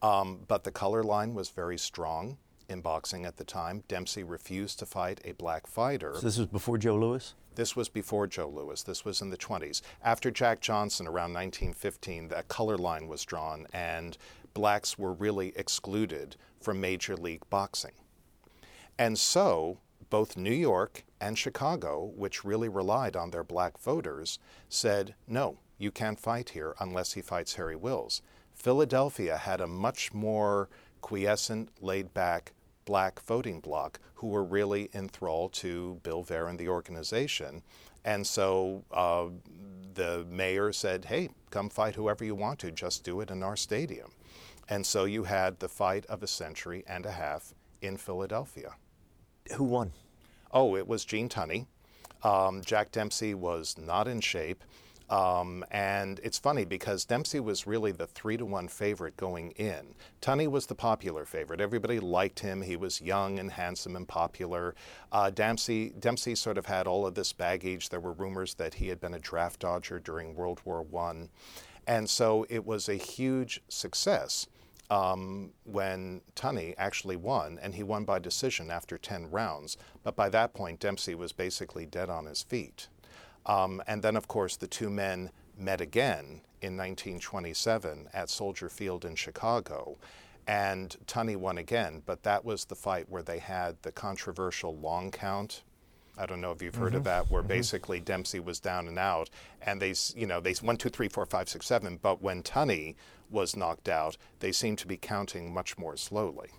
[0.00, 3.84] Um, but the color line was very strong in boxing at the time.
[3.88, 6.14] Dempsey refused to fight a black fighter.
[6.14, 7.34] So this was before Joe Louis?
[7.54, 8.82] This was before Joe Louis.
[8.82, 9.80] This was in the 20s.
[10.02, 14.18] After Jack Johnson, around 1915, that color line was drawn, and
[14.52, 17.94] blacks were really excluded from Major League Boxing.
[18.98, 19.78] And so,
[20.10, 25.90] both New York and Chicago, which really relied on their black voters, said, no, you
[25.90, 28.22] can't fight here unless he fights Harry Wills.
[28.54, 30.68] Philadelphia had a much more
[31.00, 32.52] quiescent, laid back
[32.86, 37.62] black voting bloc who were really enthralled to Bill Vare and the organization.
[38.04, 39.26] And so uh,
[39.92, 43.56] the mayor said, hey, come fight whoever you want to, just do it in our
[43.56, 44.12] stadium.
[44.68, 48.74] And so you had the fight of a century and a half in Philadelphia.
[49.56, 49.92] Who won?
[50.52, 51.66] Oh, it was Gene Tunney.
[52.22, 54.64] Um, Jack Dempsey was not in shape.
[55.08, 59.94] Um, and it's funny because Dempsey was really the three to one favorite going in.
[60.20, 61.60] Tunney was the popular favorite.
[61.60, 62.62] Everybody liked him.
[62.62, 64.74] He was young and handsome and popular.
[65.12, 67.88] Uh, Dempsey, Dempsey sort of had all of this baggage.
[67.88, 71.28] There were rumors that he had been a draft dodger during World War One,
[71.86, 74.48] and so it was a huge success.
[74.88, 79.76] Um, when Tunney actually won, and he won by decision after 10 rounds.
[80.04, 82.86] But by that point, Dempsey was basically dead on his feet.
[83.46, 89.04] Um, and then, of course, the two men met again in 1927 at Soldier Field
[89.04, 89.96] in Chicago.
[90.46, 95.10] And Tunney won again, but that was the fight where they had the controversial long
[95.10, 95.62] count.
[96.18, 96.98] I don't know if you've heard mm-hmm.
[96.98, 97.48] of that, where mm-hmm.
[97.48, 99.28] basically Dempsey was down and out,
[99.62, 101.98] and they, you know, they one, two, three, four, five, six, seven.
[102.00, 102.94] But when Tunney
[103.28, 106.50] was knocked out, they seemed to be counting much more slowly.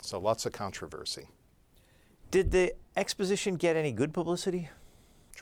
[0.00, 1.28] So lots of controversy.
[2.30, 4.68] Did the exposition get any good publicity?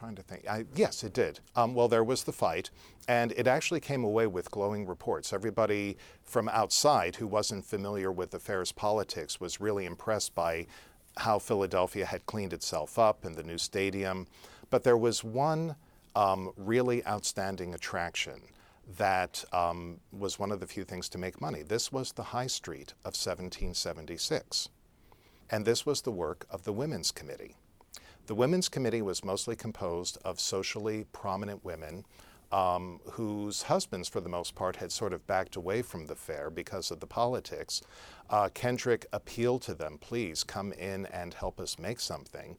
[0.02, 0.48] Trying to think.
[0.48, 1.38] I, yes, it did.
[1.54, 2.70] Um, well, there was the fight,
[3.06, 5.32] and it actually came away with glowing reports.
[5.32, 10.66] Everybody from outside who wasn't familiar with the fair's politics was really impressed by
[11.18, 14.26] how Philadelphia had cleaned itself up in the new stadium.
[14.70, 15.76] But there was one
[16.16, 18.40] um, really outstanding attraction
[18.98, 21.62] that um, was one of the few things to make money.
[21.62, 24.68] This was the High Street of 1776.
[25.48, 27.54] And this was the work of the Women's Committee.
[28.26, 32.04] The Women's Committee was mostly composed of socially prominent women
[32.52, 36.50] um, whose husbands, for the most part, had sort of backed away from the fair
[36.50, 37.82] because of the politics.
[38.30, 42.56] Uh, Kendrick appealed to them, please come in and help us make something.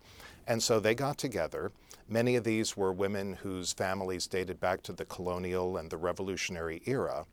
[0.47, 1.72] And so they got together.
[2.09, 6.82] Many of these were women whose families dated back to the colonial and the revolutionary
[6.86, 7.26] era.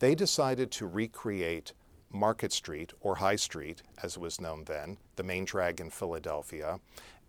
[0.00, 1.72] They decided to recreate
[2.10, 6.80] Market Street, or High Street, as it was known then, the main drag in Philadelphia,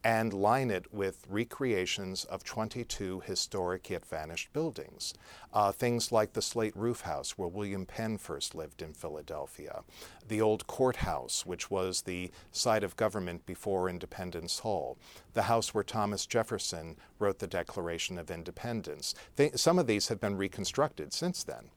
[0.03, 5.13] and line it with recreations of 22 historic yet vanished buildings.
[5.53, 9.81] Uh, things like the slate roof house where William Penn first lived in Philadelphia,
[10.27, 14.97] the old courthouse, which was the site of government before Independence Hall,
[15.33, 19.15] the house where Thomas Jefferson wrote the Declaration of Independence.
[19.55, 21.69] Some of these have been reconstructed since then.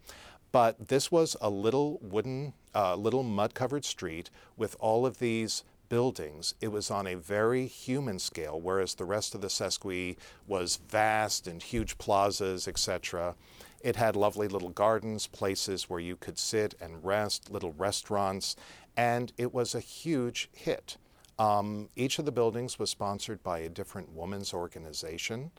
[0.53, 5.65] But this was a little wooden, uh, little mud covered street with all of these
[5.93, 10.17] buildings, it was on a very human scale, whereas the rest of the Sesqui
[10.47, 13.35] was vast and huge plazas, etc.
[13.83, 18.57] It had lovely little gardens, places where you could sit and rest, little restaurants,
[18.97, 20.97] and it was a huge hit.
[21.39, 25.51] Um, each of the buildings was sponsored by a different women's organization.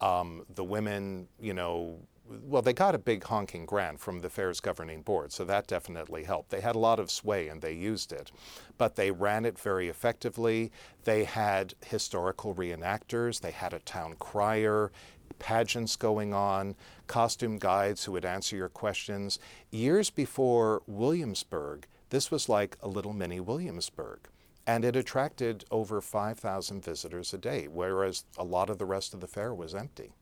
[0.00, 4.60] Um, the women, you know, well, they got a big honking grant from the fair's
[4.60, 6.50] governing board, so that definitely helped.
[6.50, 8.30] They had a lot of sway and they used it,
[8.78, 10.70] but they ran it very effectively.
[11.04, 14.90] They had historical reenactors, they had a town crier,
[15.38, 16.74] pageants going on,
[17.06, 19.38] costume guides who would answer your questions.
[19.70, 24.20] Years before Williamsburg, this was like a little mini Williamsburg.
[24.68, 29.20] And it attracted over 5,000 visitors a day, whereas a lot of the rest of
[29.20, 30.12] the fair was empty.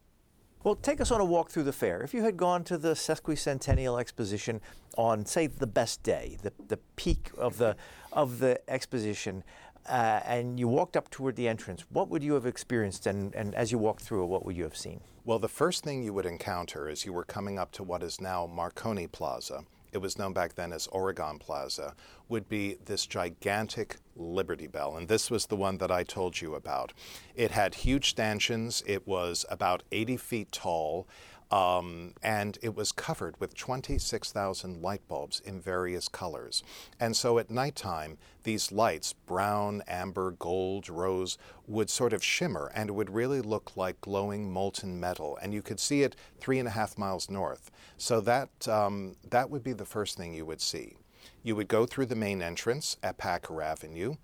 [0.65, 2.01] Well, take us on a walk through the fair.
[2.01, 4.63] If you had gone to the Sesquicentennial Exposition
[4.97, 7.77] on, say, the best day, the, the peak of the,
[8.15, 9.45] of the exposition,
[9.87, 13.07] uh, and you walked up toward the entrance, what would you have experienced?
[13.07, 15.01] And, and as you walked through what would you have seen?
[15.27, 18.19] Well, the first thing you would encounter as you were coming up to what is
[18.19, 21.95] now Marconi Plaza, it was known back then as Oregon Plaza,
[22.29, 24.97] would be this gigantic Liberty Bell.
[24.97, 26.93] And this was the one that I told you about.
[27.35, 31.07] It had huge stanchions, it was about 80 feet tall.
[31.51, 36.63] Um, and it was covered with 26,000 light bulbs in various colors.
[36.99, 42.91] And so at nighttime, these lights, brown, amber, gold, rose, would sort of shimmer and
[42.91, 45.39] would really look like glowing molten metal.
[45.41, 47.71] And you could see it three and a half miles north.
[47.99, 50.97] So that, um, that would be the first thing you would see.
[51.43, 54.17] You would go through the main entrance at Packer Avenue,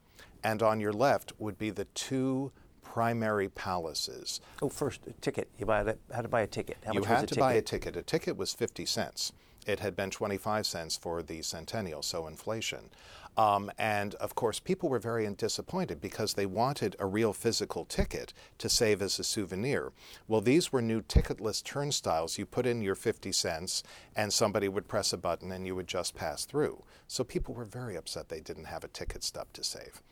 [0.42, 2.52] and on your left would be the two
[2.92, 4.40] primary palaces.
[4.60, 5.48] Oh, first, a ticket.
[5.58, 6.78] You buy a, had to buy a ticket.
[6.84, 7.38] How you had to ticket?
[7.38, 7.96] buy a ticket.
[7.96, 9.32] A ticket was 50 cents.
[9.64, 12.90] It had been 25 cents for the centennial, so inflation.
[13.36, 18.32] Um, and of course, people were very disappointed because they wanted a real physical ticket
[18.58, 19.92] to save as a souvenir.
[20.28, 22.38] Well, these were new ticketless turnstiles.
[22.38, 23.82] You put in your 50 cents,
[24.16, 26.82] and somebody would press a button, and you would just pass through.
[27.06, 30.02] So people were very upset they didn't have a ticket stub to save.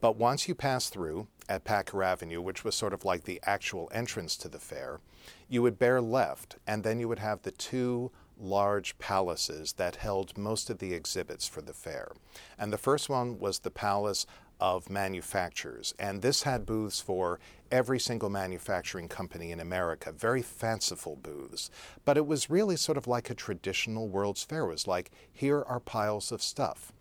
[0.00, 3.88] But once you pass through at Packer Avenue, which was sort of like the actual
[3.92, 5.00] entrance to the fair,
[5.48, 10.36] you would bear left, and then you would have the two large palaces that held
[10.36, 12.12] most of the exhibits for the fair.
[12.58, 14.26] And the first one was the palace
[14.60, 15.94] of manufacturers.
[15.98, 17.38] And this had booths for
[17.70, 21.70] every single manufacturing company in America, very fanciful booths.
[22.04, 24.64] But it was really sort of like a traditional World's Fair.
[24.64, 26.92] It was like, here are piles of stuff.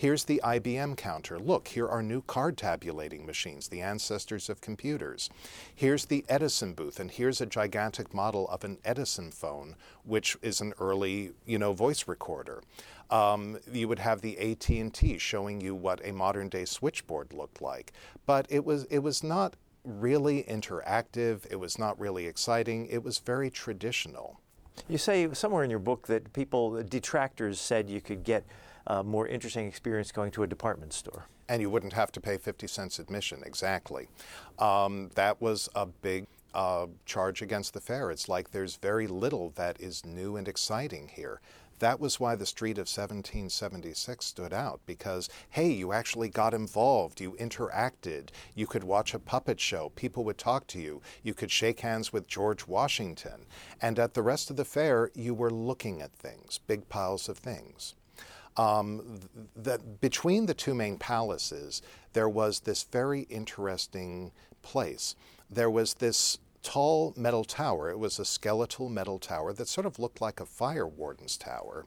[0.00, 1.38] Here's the IBM counter.
[1.38, 5.28] Look, here are new card tabulating machines, the ancestors of computers.
[5.74, 10.62] Here's the Edison booth, and here's a gigantic model of an Edison phone, which is
[10.62, 12.62] an early, you know, voice recorder.
[13.10, 17.92] Um, you would have the AT&T showing you what a modern day switchboard looked like.
[18.24, 21.44] But it was it was not really interactive.
[21.50, 22.86] It was not really exciting.
[22.86, 24.40] It was very traditional.
[24.88, 28.46] You say somewhere in your book that people, detractors, said you could get
[28.86, 31.26] a more interesting experience going to a department store.
[31.48, 34.08] And you wouldn't have to pay 50 cents admission, exactly.
[34.58, 38.10] Um, that was a big uh, charge against the fair.
[38.10, 41.40] It's like there's very little that is new and exciting here.
[41.80, 47.22] That was why the street of 1776 stood out because, hey, you actually got involved,
[47.22, 51.50] you interacted, you could watch a puppet show, people would talk to you, you could
[51.50, 53.46] shake hands with George Washington.
[53.80, 57.38] And at the rest of the fair, you were looking at things, big piles of
[57.38, 57.94] things.
[58.60, 59.20] Um,
[59.56, 61.80] that between the two main palaces,
[62.12, 65.16] there was this very interesting place.
[65.48, 67.88] There was this tall metal tower.
[67.88, 71.86] It was a skeletal metal tower that sort of looked like a fire warden's tower.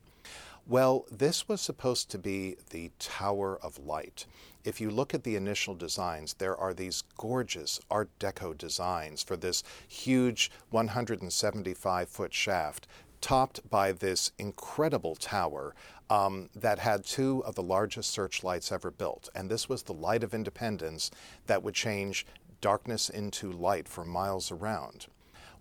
[0.66, 4.26] Well, this was supposed to be the Tower of Light.
[4.64, 9.36] If you look at the initial designs, there are these gorgeous Art Deco designs for
[9.36, 12.88] this huge 175 foot shaft
[13.24, 15.74] topped by this incredible tower
[16.10, 19.30] um, that had two of the largest searchlights ever built.
[19.34, 21.10] And this was the light of independence
[21.48, 22.26] that would change
[22.60, 25.08] darkness into light for miles around.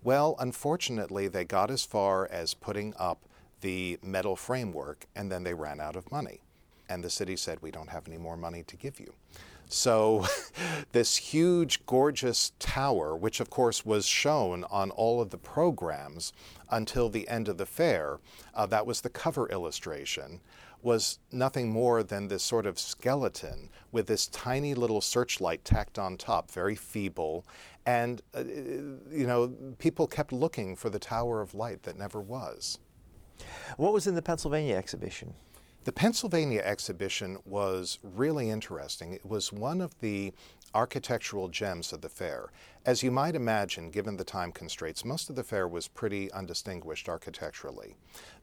[0.03, 3.23] Well, unfortunately, they got as far as putting up
[3.61, 6.41] the metal framework and then they ran out of money.
[6.89, 9.13] And the city said, We don't have any more money to give you.
[9.73, 10.27] So,
[10.91, 16.31] this huge, gorgeous tower, which of course was shown on all of the programs
[16.69, 18.19] until the end of the fair,
[18.53, 20.41] uh, that was the cover illustration,
[20.83, 26.17] was nothing more than this sort of skeleton with this tiny little searchlight tacked on
[26.17, 27.43] top, very feeble.
[27.83, 29.47] And, uh, you know,
[29.79, 32.77] people kept looking for the Tower of Light that never was.
[33.77, 35.33] What was in the Pennsylvania exhibition?
[35.83, 39.11] The Pennsylvania exhibition was really interesting.
[39.11, 40.31] It was one of the
[40.73, 42.53] architectural gems of the fair.
[42.85, 47.09] As you might imagine, given the time constraints, most of the fair was pretty undistinguished
[47.09, 47.95] architecturally.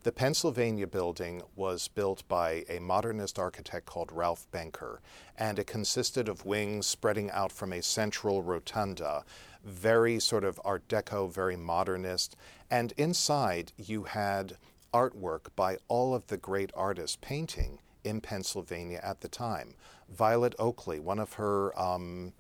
[0.02, 4.98] The Pennsylvania building was built by a modernist architect called Ralph Bencker,
[5.38, 9.24] and it consisted of wings spreading out from a central rotunda,
[9.64, 12.36] very sort of Art Deco, very modernist.
[12.70, 14.58] And inside, you had
[14.92, 19.74] artwork by all of the great artists painting in Pennsylvania at the time.
[20.08, 22.32] Violet Oakley, one of her um,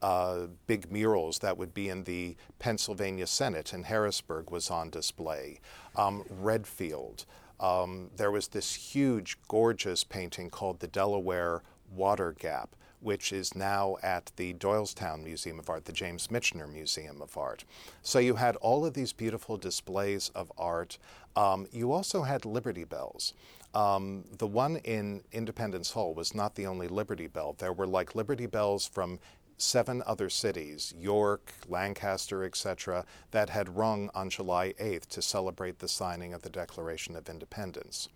[0.00, 5.60] uh, big murals that would be in the Pennsylvania Senate in Harrisburg was on display.
[5.96, 7.24] Um, Redfield.
[7.60, 11.62] Um, there was this huge, gorgeous painting called the Delaware
[11.94, 17.20] Water Gap, which is now at the Doylestown Museum of Art, the James Michener Museum
[17.20, 17.64] of Art.
[18.02, 20.98] So you had all of these beautiful displays of art.
[21.34, 23.34] Um, you also had Liberty Bells.
[23.74, 27.54] Um, the one in Independence Hall was not the only Liberty Bell.
[27.58, 29.18] There were like Liberty Bells from
[29.56, 35.88] seven other cities, York, Lancaster, etc., that had rung on July 8th to celebrate the
[35.88, 38.08] signing of the Declaration of Independence.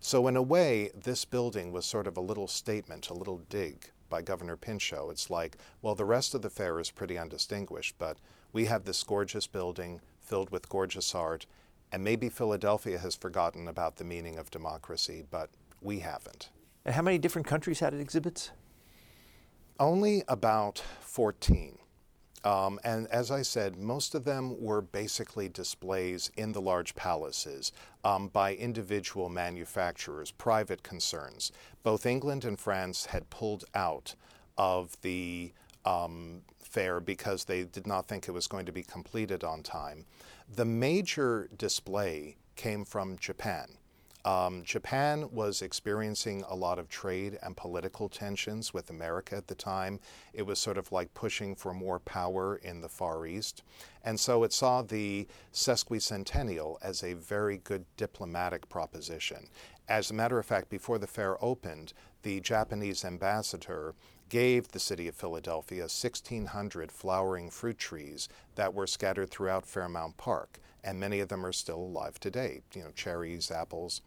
[0.00, 3.90] So, in a way, this building was sort of a little statement, a little dig
[4.12, 5.10] by Governor Pinchot.
[5.10, 8.18] It's like, well, the rest of the fair is pretty undistinguished, but
[8.52, 11.46] we have this gorgeous building filled with gorgeous art,
[11.90, 15.48] and maybe Philadelphia has forgotten about the meaning of democracy, but
[15.80, 16.50] we haven't.
[16.84, 18.50] And how many different countries had exhibits?
[19.80, 21.78] Only about 14.
[22.44, 27.72] Um, and as I said, most of them were basically displays in the large palaces
[28.04, 31.52] um, by individual manufacturers, private concerns.
[31.82, 34.16] Both England and France had pulled out
[34.58, 35.52] of the
[35.84, 40.04] um, fair because they did not think it was going to be completed on time.
[40.54, 43.78] The major display came from Japan.
[44.24, 49.54] Um, Japan was experiencing a lot of trade and political tensions with America at the
[49.54, 49.98] time.
[50.32, 53.62] It was sort of like pushing for more power in the Far East.
[54.04, 59.48] And so it saw the sesquicentennial as a very good diplomatic proposition.
[59.88, 61.92] As a matter of fact, before the fair opened,
[62.22, 63.94] the Japanese ambassador
[64.28, 70.58] gave the city of Philadelphia 1,600 flowering fruit trees that were scattered throughout Fairmount Park,
[70.84, 74.02] and many of them are still alive today, you know, cherries, apples.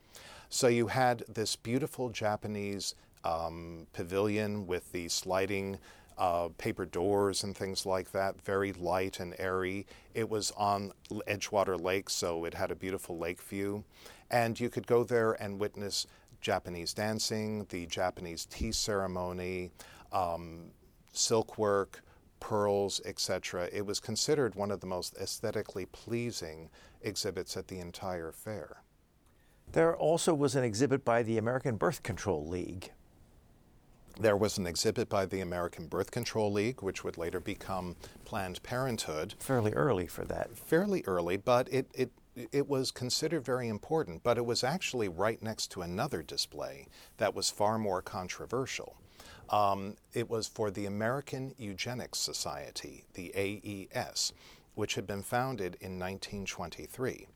[0.50, 5.80] So you had this beautiful Japanese um, pavilion with the sliding
[6.18, 9.86] uh, paper doors and things like that, very light and airy.
[10.14, 10.92] It was on
[11.28, 13.84] Edgewater Lake, so it had a beautiful lake view.
[14.32, 16.08] And you could go there and witness
[16.42, 19.72] Japanese dancing, the Japanese tea ceremony,
[20.12, 20.72] um,
[21.12, 22.02] silk work,
[22.40, 23.70] pearls, etc.
[23.72, 26.70] It was considered one of the most aesthetically pleasing
[27.02, 28.84] exhibits at the entire fair.
[29.72, 32.92] There also was an exhibit by the American Birth Control League.
[34.20, 38.64] There was an exhibit by the American Birth Control League, which would later become Planned
[38.64, 39.36] Parenthood.
[39.40, 40.58] Fairly early for that.
[40.58, 42.12] Fairly early, but it, it,
[42.54, 44.24] it was considered very important.
[44.24, 48.96] But it was actually right next to another display that was far more controversial.
[49.50, 54.34] Um, it was for the American Eugenics Society, the AES,
[54.74, 57.28] which had been founded in 1923.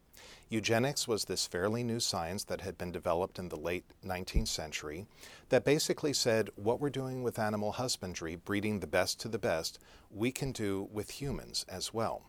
[0.50, 5.06] Eugenics was this fairly new science that had been developed in the late 19th century
[5.50, 9.80] that basically said what we're doing with animal husbandry, breeding the best to the best,
[10.10, 12.24] we can do with humans as well.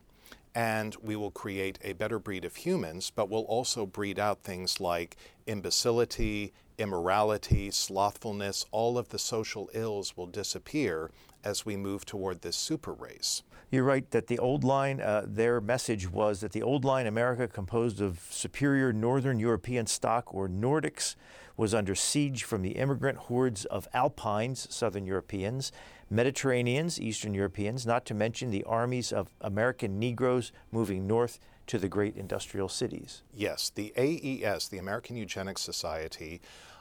[0.55, 4.81] And we will create a better breed of humans, but we'll also breed out things
[4.81, 11.11] like imbecility, immorality, slothfulness, all of the social ills will disappear
[11.45, 13.43] as we move toward this super race.
[13.71, 17.47] You're right that the old line, uh, their message was that the old line America,
[17.47, 21.15] composed of superior Northern European stock or Nordics,
[21.57, 25.71] was under siege from the immigrant hordes of Alpines, Southern Europeans,
[26.11, 31.39] Mediterraneans, Eastern Europeans, not to mention the armies of American Negroes moving north
[31.69, 33.23] to the great industrial cities.
[33.33, 36.41] Yes, the AES, the American Eugenics Society,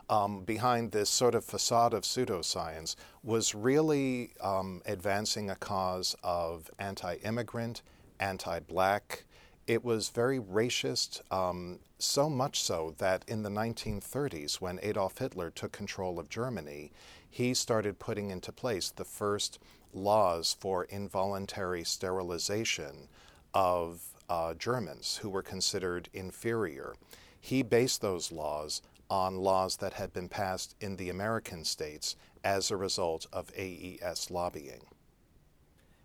[0.10, 6.72] um, behind this sort of facade of pseudoscience was really um, advancing a cause of
[6.80, 7.84] anti immigrant,
[8.20, 9.26] anti black.
[9.68, 15.52] It was very racist, um, so much so that in the 1930s, when Adolf Hitler
[15.52, 16.92] took control of Germany,
[17.30, 19.60] he started putting into place the first
[19.94, 23.08] laws for involuntary sterilization
[23.54, 26.96] of uh, Germans who were considered inferior.
[27.40, 32.70] He based those laws on laws that had been passed in the American states as
[32.70, 34.82] a result of AES lobbying.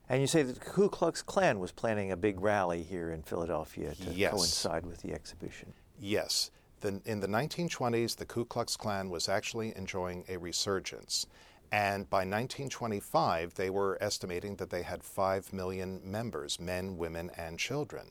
[0.08, 3.22] And you say that the Ku Klux Klan was planning a big rally here in
[3.22, 4.32] Philadelphia to yes.
[4.32, 5.72] coincide with the exhibition.
[5.98, 6.50] Yes.
[6.84, 11.26] The, in the 1920s, the Ku Klux Klan was actually enjoying a resurgence.
[11.72, 17.58] And by 1925, they were estimating that they had 5 million members men, women, and
[17.58, 18.10] children.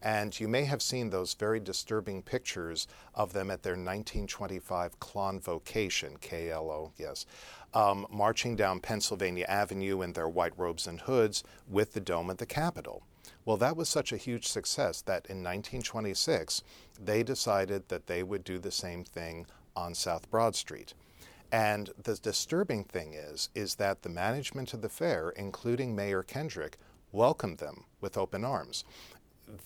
[0.00, 6.20] And you may have seen those very disturbing pictures of them at their 1925 Klonvocation,
[6.20, 7.26] K L O, yes,
[7.74, 12.36] um, marching down Pennsylvania Avenue in their white robes and hoods with the dome of
[12.36, 13.02] the Capitol.
[13.44, 16.62] Well, that was such a huge success that in 1926
[17.02, 20.94] they decided that they would do the same thing on South Broad Street.
[21.50, 26.78] And the disturbing thing is, is that the management of the fair, including Mayor Kendrick,
[27.10, 28.84] welcomed them with open arms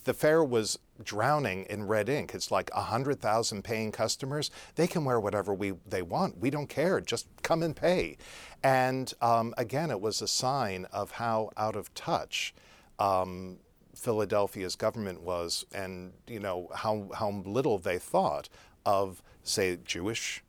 [0.05, 2.35] the fair was drowning in red ink.
[2.35, 4.51] It's like 100,000 paying customers.
[4.74, 6.39] They can wear whatever we, they want.
[6.39, 7.01] We don't care.
[7.01, 8.16] Just come and pay.
[8.62, 12.55] And um, again, it was a sign of how out of touch
[12.99, 13.59] um,
[13.97, 18.49] Philadelphia's government was and, you know, how, how little they thought
[18.85, 20.45] of, say, Jewish,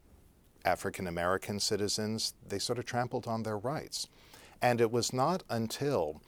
[0.66, 2.34] African American citizens.
[2.48, 4.08] They sort of trampled on their rights.
[4.62, 6.22] And it was not until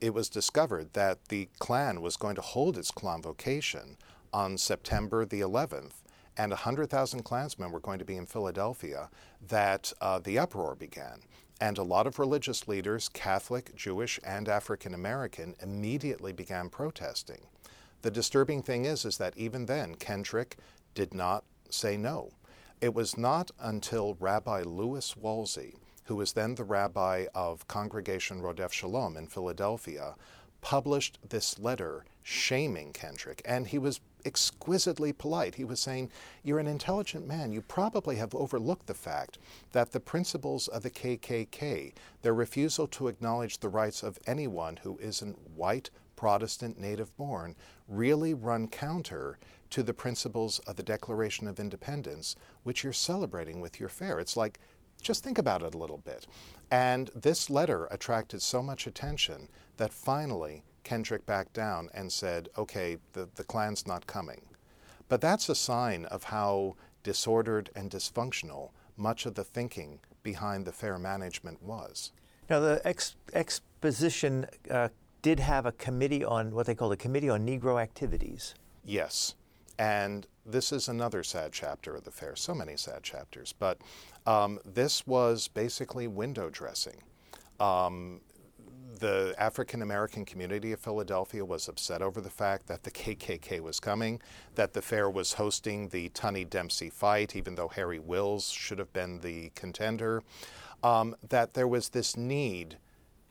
[0.00, 3.96] it was discovered that the Klan was going to hold its Klonvocation
[4.32, 6.02] on September the 11th,
[6.36, 9.08] and 100,000 Klansmen were going to be in Philadelphia,
[9.40, 11.20] that uh, the uproar began.
[11.60, 17.46] And a lot of religious leaders, Catholic, Jewish, and African American, immediately began protesting.
[18.02, 20.56] The disturbing thing is, is that even then, Kendrick
[20.94, 22.32] did not say no.
[22.80, 28.72] It was not until Rabbi Louis Wolsey who was then the rabbi of Congregation Rodeph
[28.72, 30.14] Shalom in Philadelphia,
[30.60, 33.42] published this letter shaming Kendrick.
[33.44, 35.56] And he was exquisitely polite.
[35.56, 36.10] He was saying,
[36.42, 37.52] You're an intelligent man.
[37.52, 39.38] You probably have overlooked the fact
[39.72, 44.98] that the principles of the KKK, their refusal to acknowledge the rights of anyone who
[44.98, 47.56] isn't white, Protestant, native born,
[47.88, 49.38] really run counter
[49.70, 54.20] to the principles of the Declaration of Independence, which you're celebrating with your fair.
[54.20, 54.60] It's like
[55.02, 56.26] just think about it a little bit.
[56.70, 62.98] And this letter attracted so much attention that finally Kendrick backed down and said, okay,
[63.14, 64.42] the, the Klan's not coming.
[65.08, 70.72] But that's a sign of how disordered and dysfunctional much of the thinking behind the
[70.72, 72.12] fair management was.
[72.48, 74.88] Now, the ex- exposition uh,
[75.22, 78.54] did have a committee on what they call the Committee on Negro Activities.
[78.84, 79.34] Yes.
[79.78, 83.52] And this is another sad chapter of the fair, so many sad chapters.
[83.58, 83.78] But
[84.26, 87.02] Um, this was basically window dressing.
[87.60, 88.22] Um,
[89.00, 93.80] the African American community of Philadelphia was upset over the fact that the KKK was
[93.80, 94.20] coming,
[94.54, 98.92] that the fair was hosting the Tunney Dempsey fight, even though Harry Wills should have
[98.92, 100.22] been the contender,
[100.82, 102.76] um, that there was this need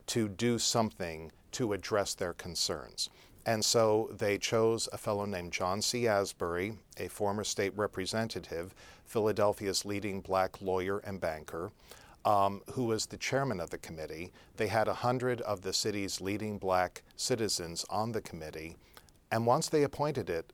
[0.07, 3.09] to do something to address their concerns.
[3.45, 6.07] And so they chose a fellow named John C.
[6.07, 8.74] Asbury, a former state representative,
[9.05, 11.72] Philadelphia's leading black lawyer and banker,
[12.26, 14.32] um, who was the chairman of the committee.
[14.57, 18.76] They had a hundred of the city's leading black citizens on the committee.
[19.32, 20.53] And once they appointed it,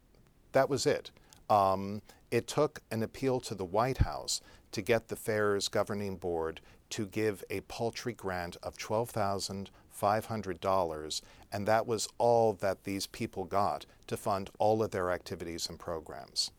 [0.52, 1.12] that was it.
[1.50, 2.02] Um,
[2.32, 4.42] it took an appeal to the White House
[4.72, 6.62] to get the fair's governing board
[6.92, 13.86] to give a paltry grant of $12,500, and that was all that these people got
[14.08, 16.52] to fund all of their activities and programs.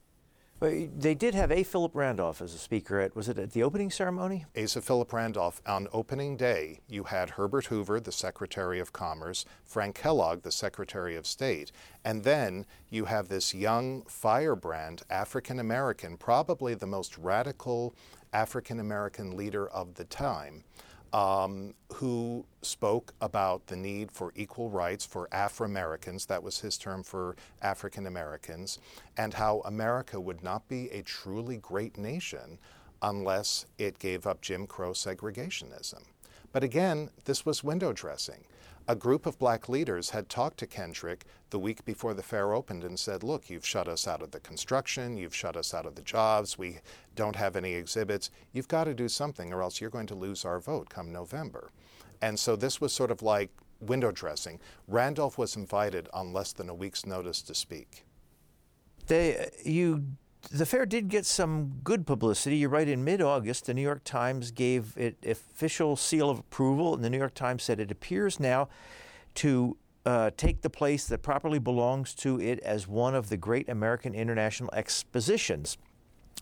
[0.61, 1.63] They did have A.
[1.63, 4.45] Philip Randolph as a speaker at, was it at the opening ceremony?
[4.55, 5.63] Asa Philip Randolph.
[5.67, 11.17] On opening day, you had Herbert Hoover, the Secretary of Commerce, Frank Kellogg, the Secretary
[11.17, 11.73] of State,
[12.05, 17.95] and then you have this young firebrand African American, probably the most radical
[18.35, 20.65] African American leader of the time,
[21.13, 26.79] um, who spoke about the need for equal rights for Afro Americans, that was his
[26.79, 28.79] term for African Americans,
[29.17, 32.59] and how America would not be a truly great nation
[33.03, 36.03] unless it gave up Jim Crow segregationism.
[36.53, 38.45] But again, this was window dressing
[38.91, 42.83] a group of black leaders had talked to Kendrick the week before the fair opened
[42.83, 45.95] and said, Look, you've shut us out of the construction, you've shut us out of
[45.95, 46.79] the jobs, we
[47.15, 48.33] don't have any exhibits.
[48.53, 51.71] You've got to do something, or else you're going to lose our vote come November.
[52.21, 54.59] And so this was sort of like window dressing.
[54.89, 58.05] Randolph was invited on less than a week's notice to speak.
[59.07, 60.05] They, you
[60.51, 62.57] the fair did get some good publicity.
[62.57, 66.95] You're right, in mid August, the New York Times gave it official seal of approval,
[66.95, 68.69] and the New York Times said it appears now
[69.35, 69.77] to
[70.07, 74.15] uh, take the place that properly belongs to it as one of the great American
[74.15, 75.77] international expositions.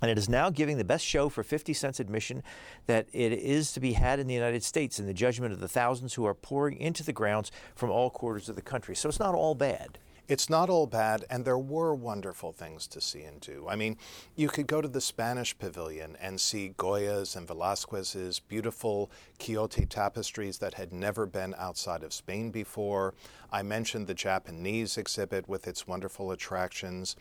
[0.01, 2.45] And it is now giving the best show for 50 cents admission
[2.87, 5.67] that it is to be had in the United States in the judgment of the
[5.67, 8.95] thousands who are pouring into the grounds from all quarters of the country.
[8.95, 9.99] So it's not all bad.
[10.29, 13.65] It's not all bad, and there were wonderful things to see and do.
[13.67, 13.97] I mean,
[14.37, 20.59] you could go to the Spanish pavilion and see Goya's and Velázquez's beautiful Quixote tapestries
[20.59, 23.15] that had never been outside of Spain before.
[23.51, 27.17] I mentioned the Japanese exhibit with its wonderful attractions.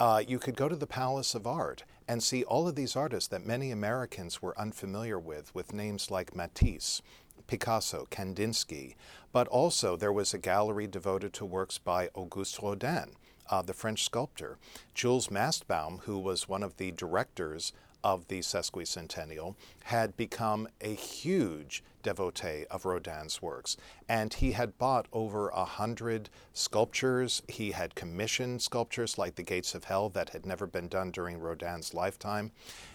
[0.00, 3.28] Uh, you could go to the Palace of Art and see all of these artists
[3.28, 7.02] that many Americans were unfamiliar with, with names like Matisse,
[7.46, 8.94] Picasso, Kandinsky,
[9.32, 13.10] but also there was a gallery devoted to works by Auguste Rodin,
[13.50, 14.58] uh, the French sculptor.
[14.94, 17.72] Jules Mastbaum, who was one of the directors
[18.04, 23.76] of the sesquicentennial, had become a huge devotee of Rodin's works.
[24.08, 27.42] And he had bought over a hundred sculptures.
[27.48, 31.40] He had commissioned sculptures like the Gates of Hell that had never been done during
[31.40, 32.52] Rodin's lifetime.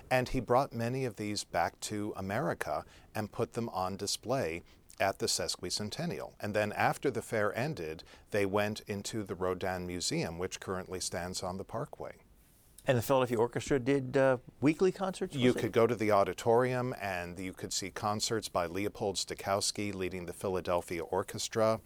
[0.10, 2.86] And he brought many of these back to America
[3.16, 4.64] and put them on display
[4.99, 6.34] at the sesquicentennial.
[6.39, 11.41] And then after the fair ended, they went into the Rodin Museum, which currently stands
[11.41, 12.14] on the Parkway.
[12.88, 15.36] And the Philadelphia Orchestra did uh, weekly concerts?
[15.36, 20.26] You could go to the auditorium and you could see concerts by Leopold Stokowski leading
[20.26, 21.80] the Philadelphia Orchestra.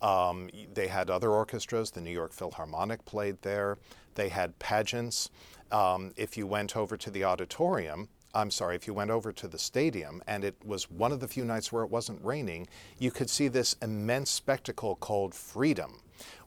[0.00, 1.92] Um, they had other orchestras.
[1.92, 3.78] The New York Philharmonic played there.
[4.16, 5.30] They had pageants.
[5.70, 9.48] Um, if you went over to the auditorium, I'm sorry, if you went over to
[9.48, 12.66] the stadium and it was one of the few nights where it wasn't raining,
[12.98, 16.00] you could see this immense spectacle called Freedom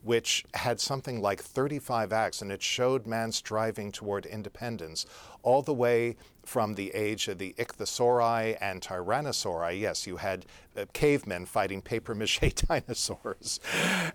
[0.03, 5.05] which had something like 35 acts, and it showed man striving toward independence
[5.41, 6.15] all the way
[6.45, 9.79] from the age of the ichthyosauri and tyrannosauri.
[9.79, 10.45] Yes, you had
[10.77, 13.59] uh, cavemen fighting paper mache dinosaurs,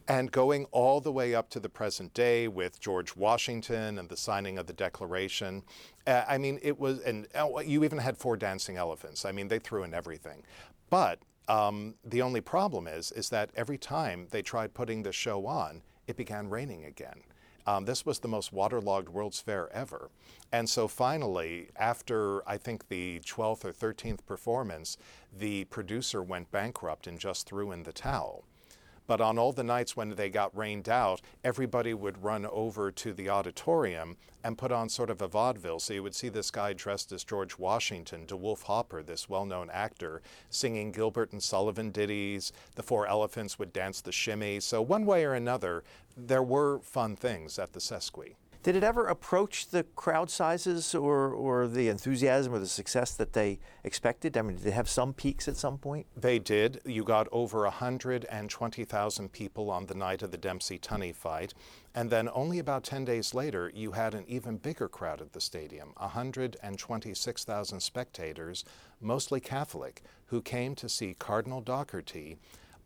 [0.09, 4.16] and going all the way up to the present day with George Washington and the
[4.16, 5.62] signing of the Declaration.
[6.07, 9.24] Uh, I mean, it was, and uh, you even had four dancing elephants.
[9.24, 10.43] I mean, they threw in everything.
[10.89, 15.47] But um, the only problem is, is that every time they tried putting the show
[15.47, 17.22] on, it began raining again.
[17.66, 20.11] Um, this was the most waterlogged World's Fair ever.
[20.52, 24.96] And so finally, after I think the 12th or 13th performance,
[25.36, 28.44] the producer went bankrupt and just threw in the towel.
[29.11, 33.12] But on all the nights when they got rained out, everybody would run over to
[33.12, 35.80] the auditorium and put on sort of a vaudeville.
[35.80, 39.68] So you would see this guy dressed as George Washington, DeWolf Hopper, this well known
[39.72, 42.52] actor, singing Gilbert and Sullivan ditties.
[42.76, 44.61] The Four Elephants would dance the shimmy.
[44.61, 45.82] So, one way or another,
[46.16, 48.36] there were fun things at the Sesqui.
[48.62, 53.32] Did it ever approach the crowd sizes or, or the enthusiasm or the success that
[53.32, 54.36] they expected?
[54.36, 56.06] I mean, did they have some peaks at some point?
[56.14, 56.78] They did.
[56.84, 61.54] You got over 120,000 people on the night of the Dempsey Tunney fight.
[61.94, 65.40] And then only about 10 days later, you had an even bigger crowd at the
[65.40, 68.64] stadium 126,000 spectators,
[69.00, 72.36] mostly Catholic, who came to see Cardinal Dougherty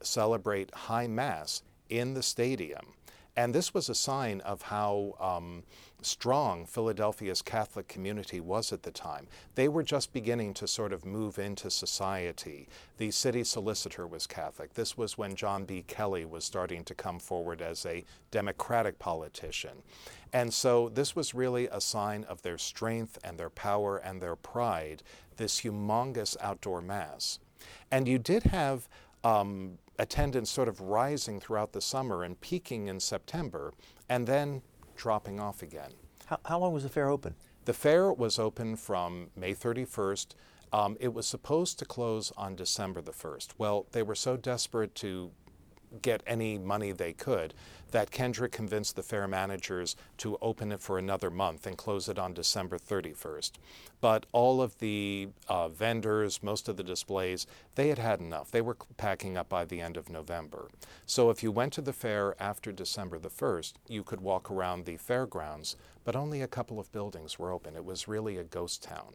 [0.03, 2.95] celebrate High Mass in the stadium.
[3.37, 5.65] And this was a sign of how um,
[6.03, 9.27] strong Philadelphia's Catholic community was at the time.
[9.57, 12.69] They were just beginning to sort of move into society.
[12.99, 14.75] The city solicitor was Catholic.
[14.75, 15.83] This was when John B.
[15.87, 19.83] Kelly was starting to come forward as a Democratic politician.
[20.33, 24.37] And so this was really a sign of their strength and their power and their
[24.37, 25.03] pride,
[25.37, 27.41] this humongous outdoor mass.
[27.91, 28.89] And you did have
[29.25, 33.73] um, attendance sort of rising throughout the summer and peaking in September
[34.09, 34.63] and then
[34.97, 35.91] dropping off again.
[36.27, 37.35] How, how long was the fair open?
[37.65, 40.35] The fair was open from May 31st.
[40.73, 43.51] Um, it was supposed to close on December the 1st.
[43.59, 45.31] Well, they were so desperate to
[46.03, 47.55] get any money they could,
[47.91, 52.19] that Kendrick convinced the fair managers to open it for another month and close it
[52.19, 53.53] on December 31st.
[54.01, 58.51] But all of the uh, vendors, most of the displays, they had had enough.
[58.51, 60.69] They were packing up by the end of November.
[61.07, 64.85] So if you went to the fair after December the 1st, you could walk around
[64.85, 67.77] the fairgrounds, but only a couple of buildings were open.
[67.77, 69.15] It was really a ghost town.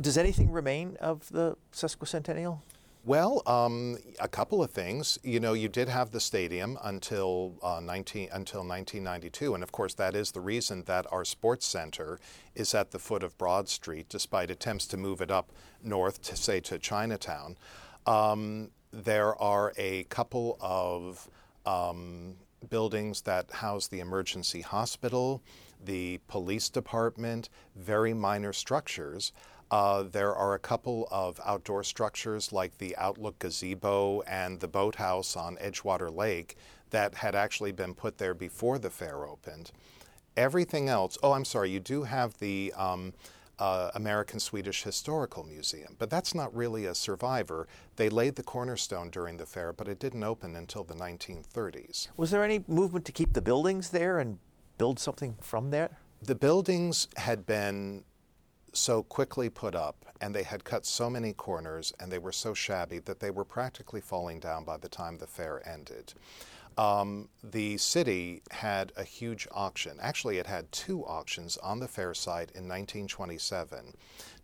[0.00, 2.60] Does anything remain of the sesquicentennial?
[3.04, 5.18] Well, um, a couple of things.
[5.22, 9.94] You know, you did have the stadium until uh, 19 until 1992, and of course
[9.94, 12.18] that is the reason that our sports center
[12.54, 15.50] is at the foot of Broad Street, despite attempts to move it up
[15.82, 17.56] north to say to Chinatown.
[18.06, 21.28] Um, there are a couple of
[21.66, 22.34] um,
[22.68, 25.42] buildings that house the emergency hospital,
[25.84, 29.32] the police department, very minor structures.
[29.70, 35.36] Uh, there are a couple of outdoor structures like the Outlook Gazebo and the boathouse
[35.36, 36.56] on Edgewater Lake
[36.90, 39.70] that had actually been put there before the fair opened.
[40.36, 43.12] Everything else, oh, I'm sorry, you do have the um,
[43.58, 47.66] uh, American Swedish Historical Museum, but that's not really a survivor.
[47.96, 52.08] They laid the cornerstone during the fair, but it didn't open until the 1930s.
[52.16, 54.38] Was there any movement to keep the buildings there and
[54.78, 55.98] build something from there?
[56.22, 58.04] The buildings had been
[58.78, 62.54] so quickly put up, and they had cut so many corners, and they were so
[62.54, 66.14] shabby that they were practically falling down by the time the fair ended.
[66.78, 69.98] Um, the city had a huge auction.
[70.00, 73.94] Actually, it had two auctions on the fair site in 1927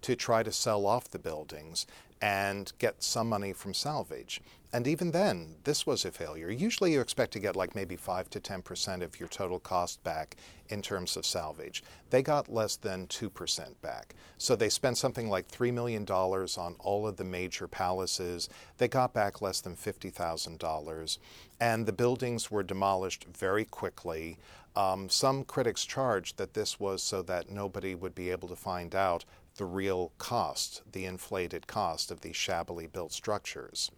[0.02, 1.86] to try to sell off the buildings
[2.20, 4.40] and get some money from salvage.
[4.74, 6.50] And even then, this was a failure.
[6.50, 10.34] Usually you expect to get like maybe 5 to 10% of your total cost back
[10.68, 11.84] in terms of salvage.
[12.10, 14.16] They got less than 2% back.
[14.36, 18.48] So they spent something like $3 million on all of the major palaces.
[18.78, 21.18] They got back less than $50,000.
[21.60, 24.38] And the buildings were demolished very quickly.
[24.74, 28.96] Um, some critics charged that this was so that nobody would be able to find
[28.96, 33.92] out the real cost, the inflated cost of these shabbily built structures.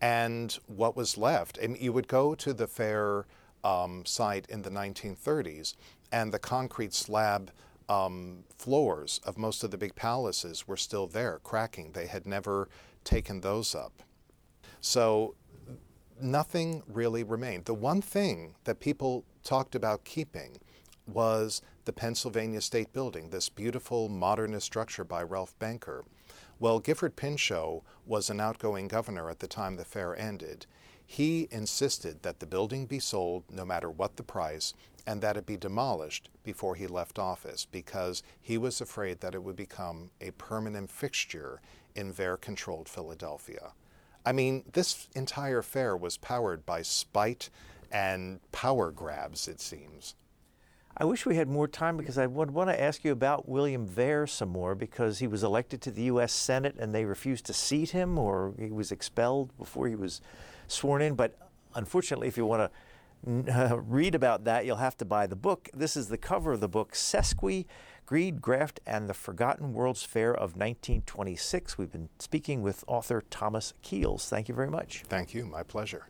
[0.00, 3.26] And what was left, and you would go to the fair
[3.64, 5.74] um, site in the 1930s,
[6.12, 7.50] and the concrete slab
[7.88, 11.92] um, floors of most of the big palaces were still there, cracking.
[11.92, 12.68] They had never
[13.04, 14.02] taken those up.
[14.80, 15.34] So
[16.20, 17.64] nothing really remained.
[17.64, 20.58] The one thing that people talked about keeping
[21.06, 26.02] was the Pennsylvania State Building, this beautiful modernist structure by Ralph Bencker.
[26.58, 30.64] Well, Gifford Pinchot was an outgoing governor at the time the fair ended.
[31.04, 34.72] He insisted that the building be sold no matter what the price
[35.06, 39.42] and that it be demolished before he left office because he was afraid that it
[39.42, 41.60] would become a permanent fixture
[41.94, 43.72] in Vare controlled Philadelphia.
[44.24, 47.50] I mean, this entire fair was powered by spite
[47.92, 50.14] and power grabs, it seems.
[50.98, 53.86] I wish we had more time because I would want to ask you about William
[53.86, 56.32] Vare some more because he was elected to the U.S.
[56.32, 60.22] Senate and they refused to seat him or he was expelled before he was
[60.68, 61.14] sworn in.
[61.14, 61.36] But
[61.74, 62.72] unfortunately, if you want
[63.26, 65.68] to uh, read about that, you'll have to buy the book.
[65.74, 67.66] This is the cover of the book, Sesqui,
[68.06, 71.76] Greed, Graft, and the Forgotten World's Fair of 1926.
[71.76, 74.30] We've been speaking with author Thomas Keels.
[74.30, 75.02] Thank you very much.
[75.08, 75.44] Thank you.
[75.44, 76.06] My pleasure.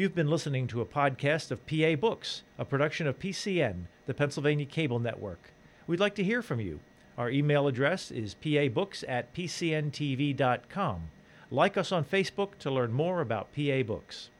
[0.00, 4.64] You've been listening to a podcast of PA Books, a production of PCN, the Pennsylvania
[4.64, 5.52] Cable Network.
[5.86, 6.80] We'd like to hear from you.
[7.18, 11.02] Our email address is pabooks at pcntv.com.
[11.50, 14.30] Like us on Facebook to learn more about PA Books.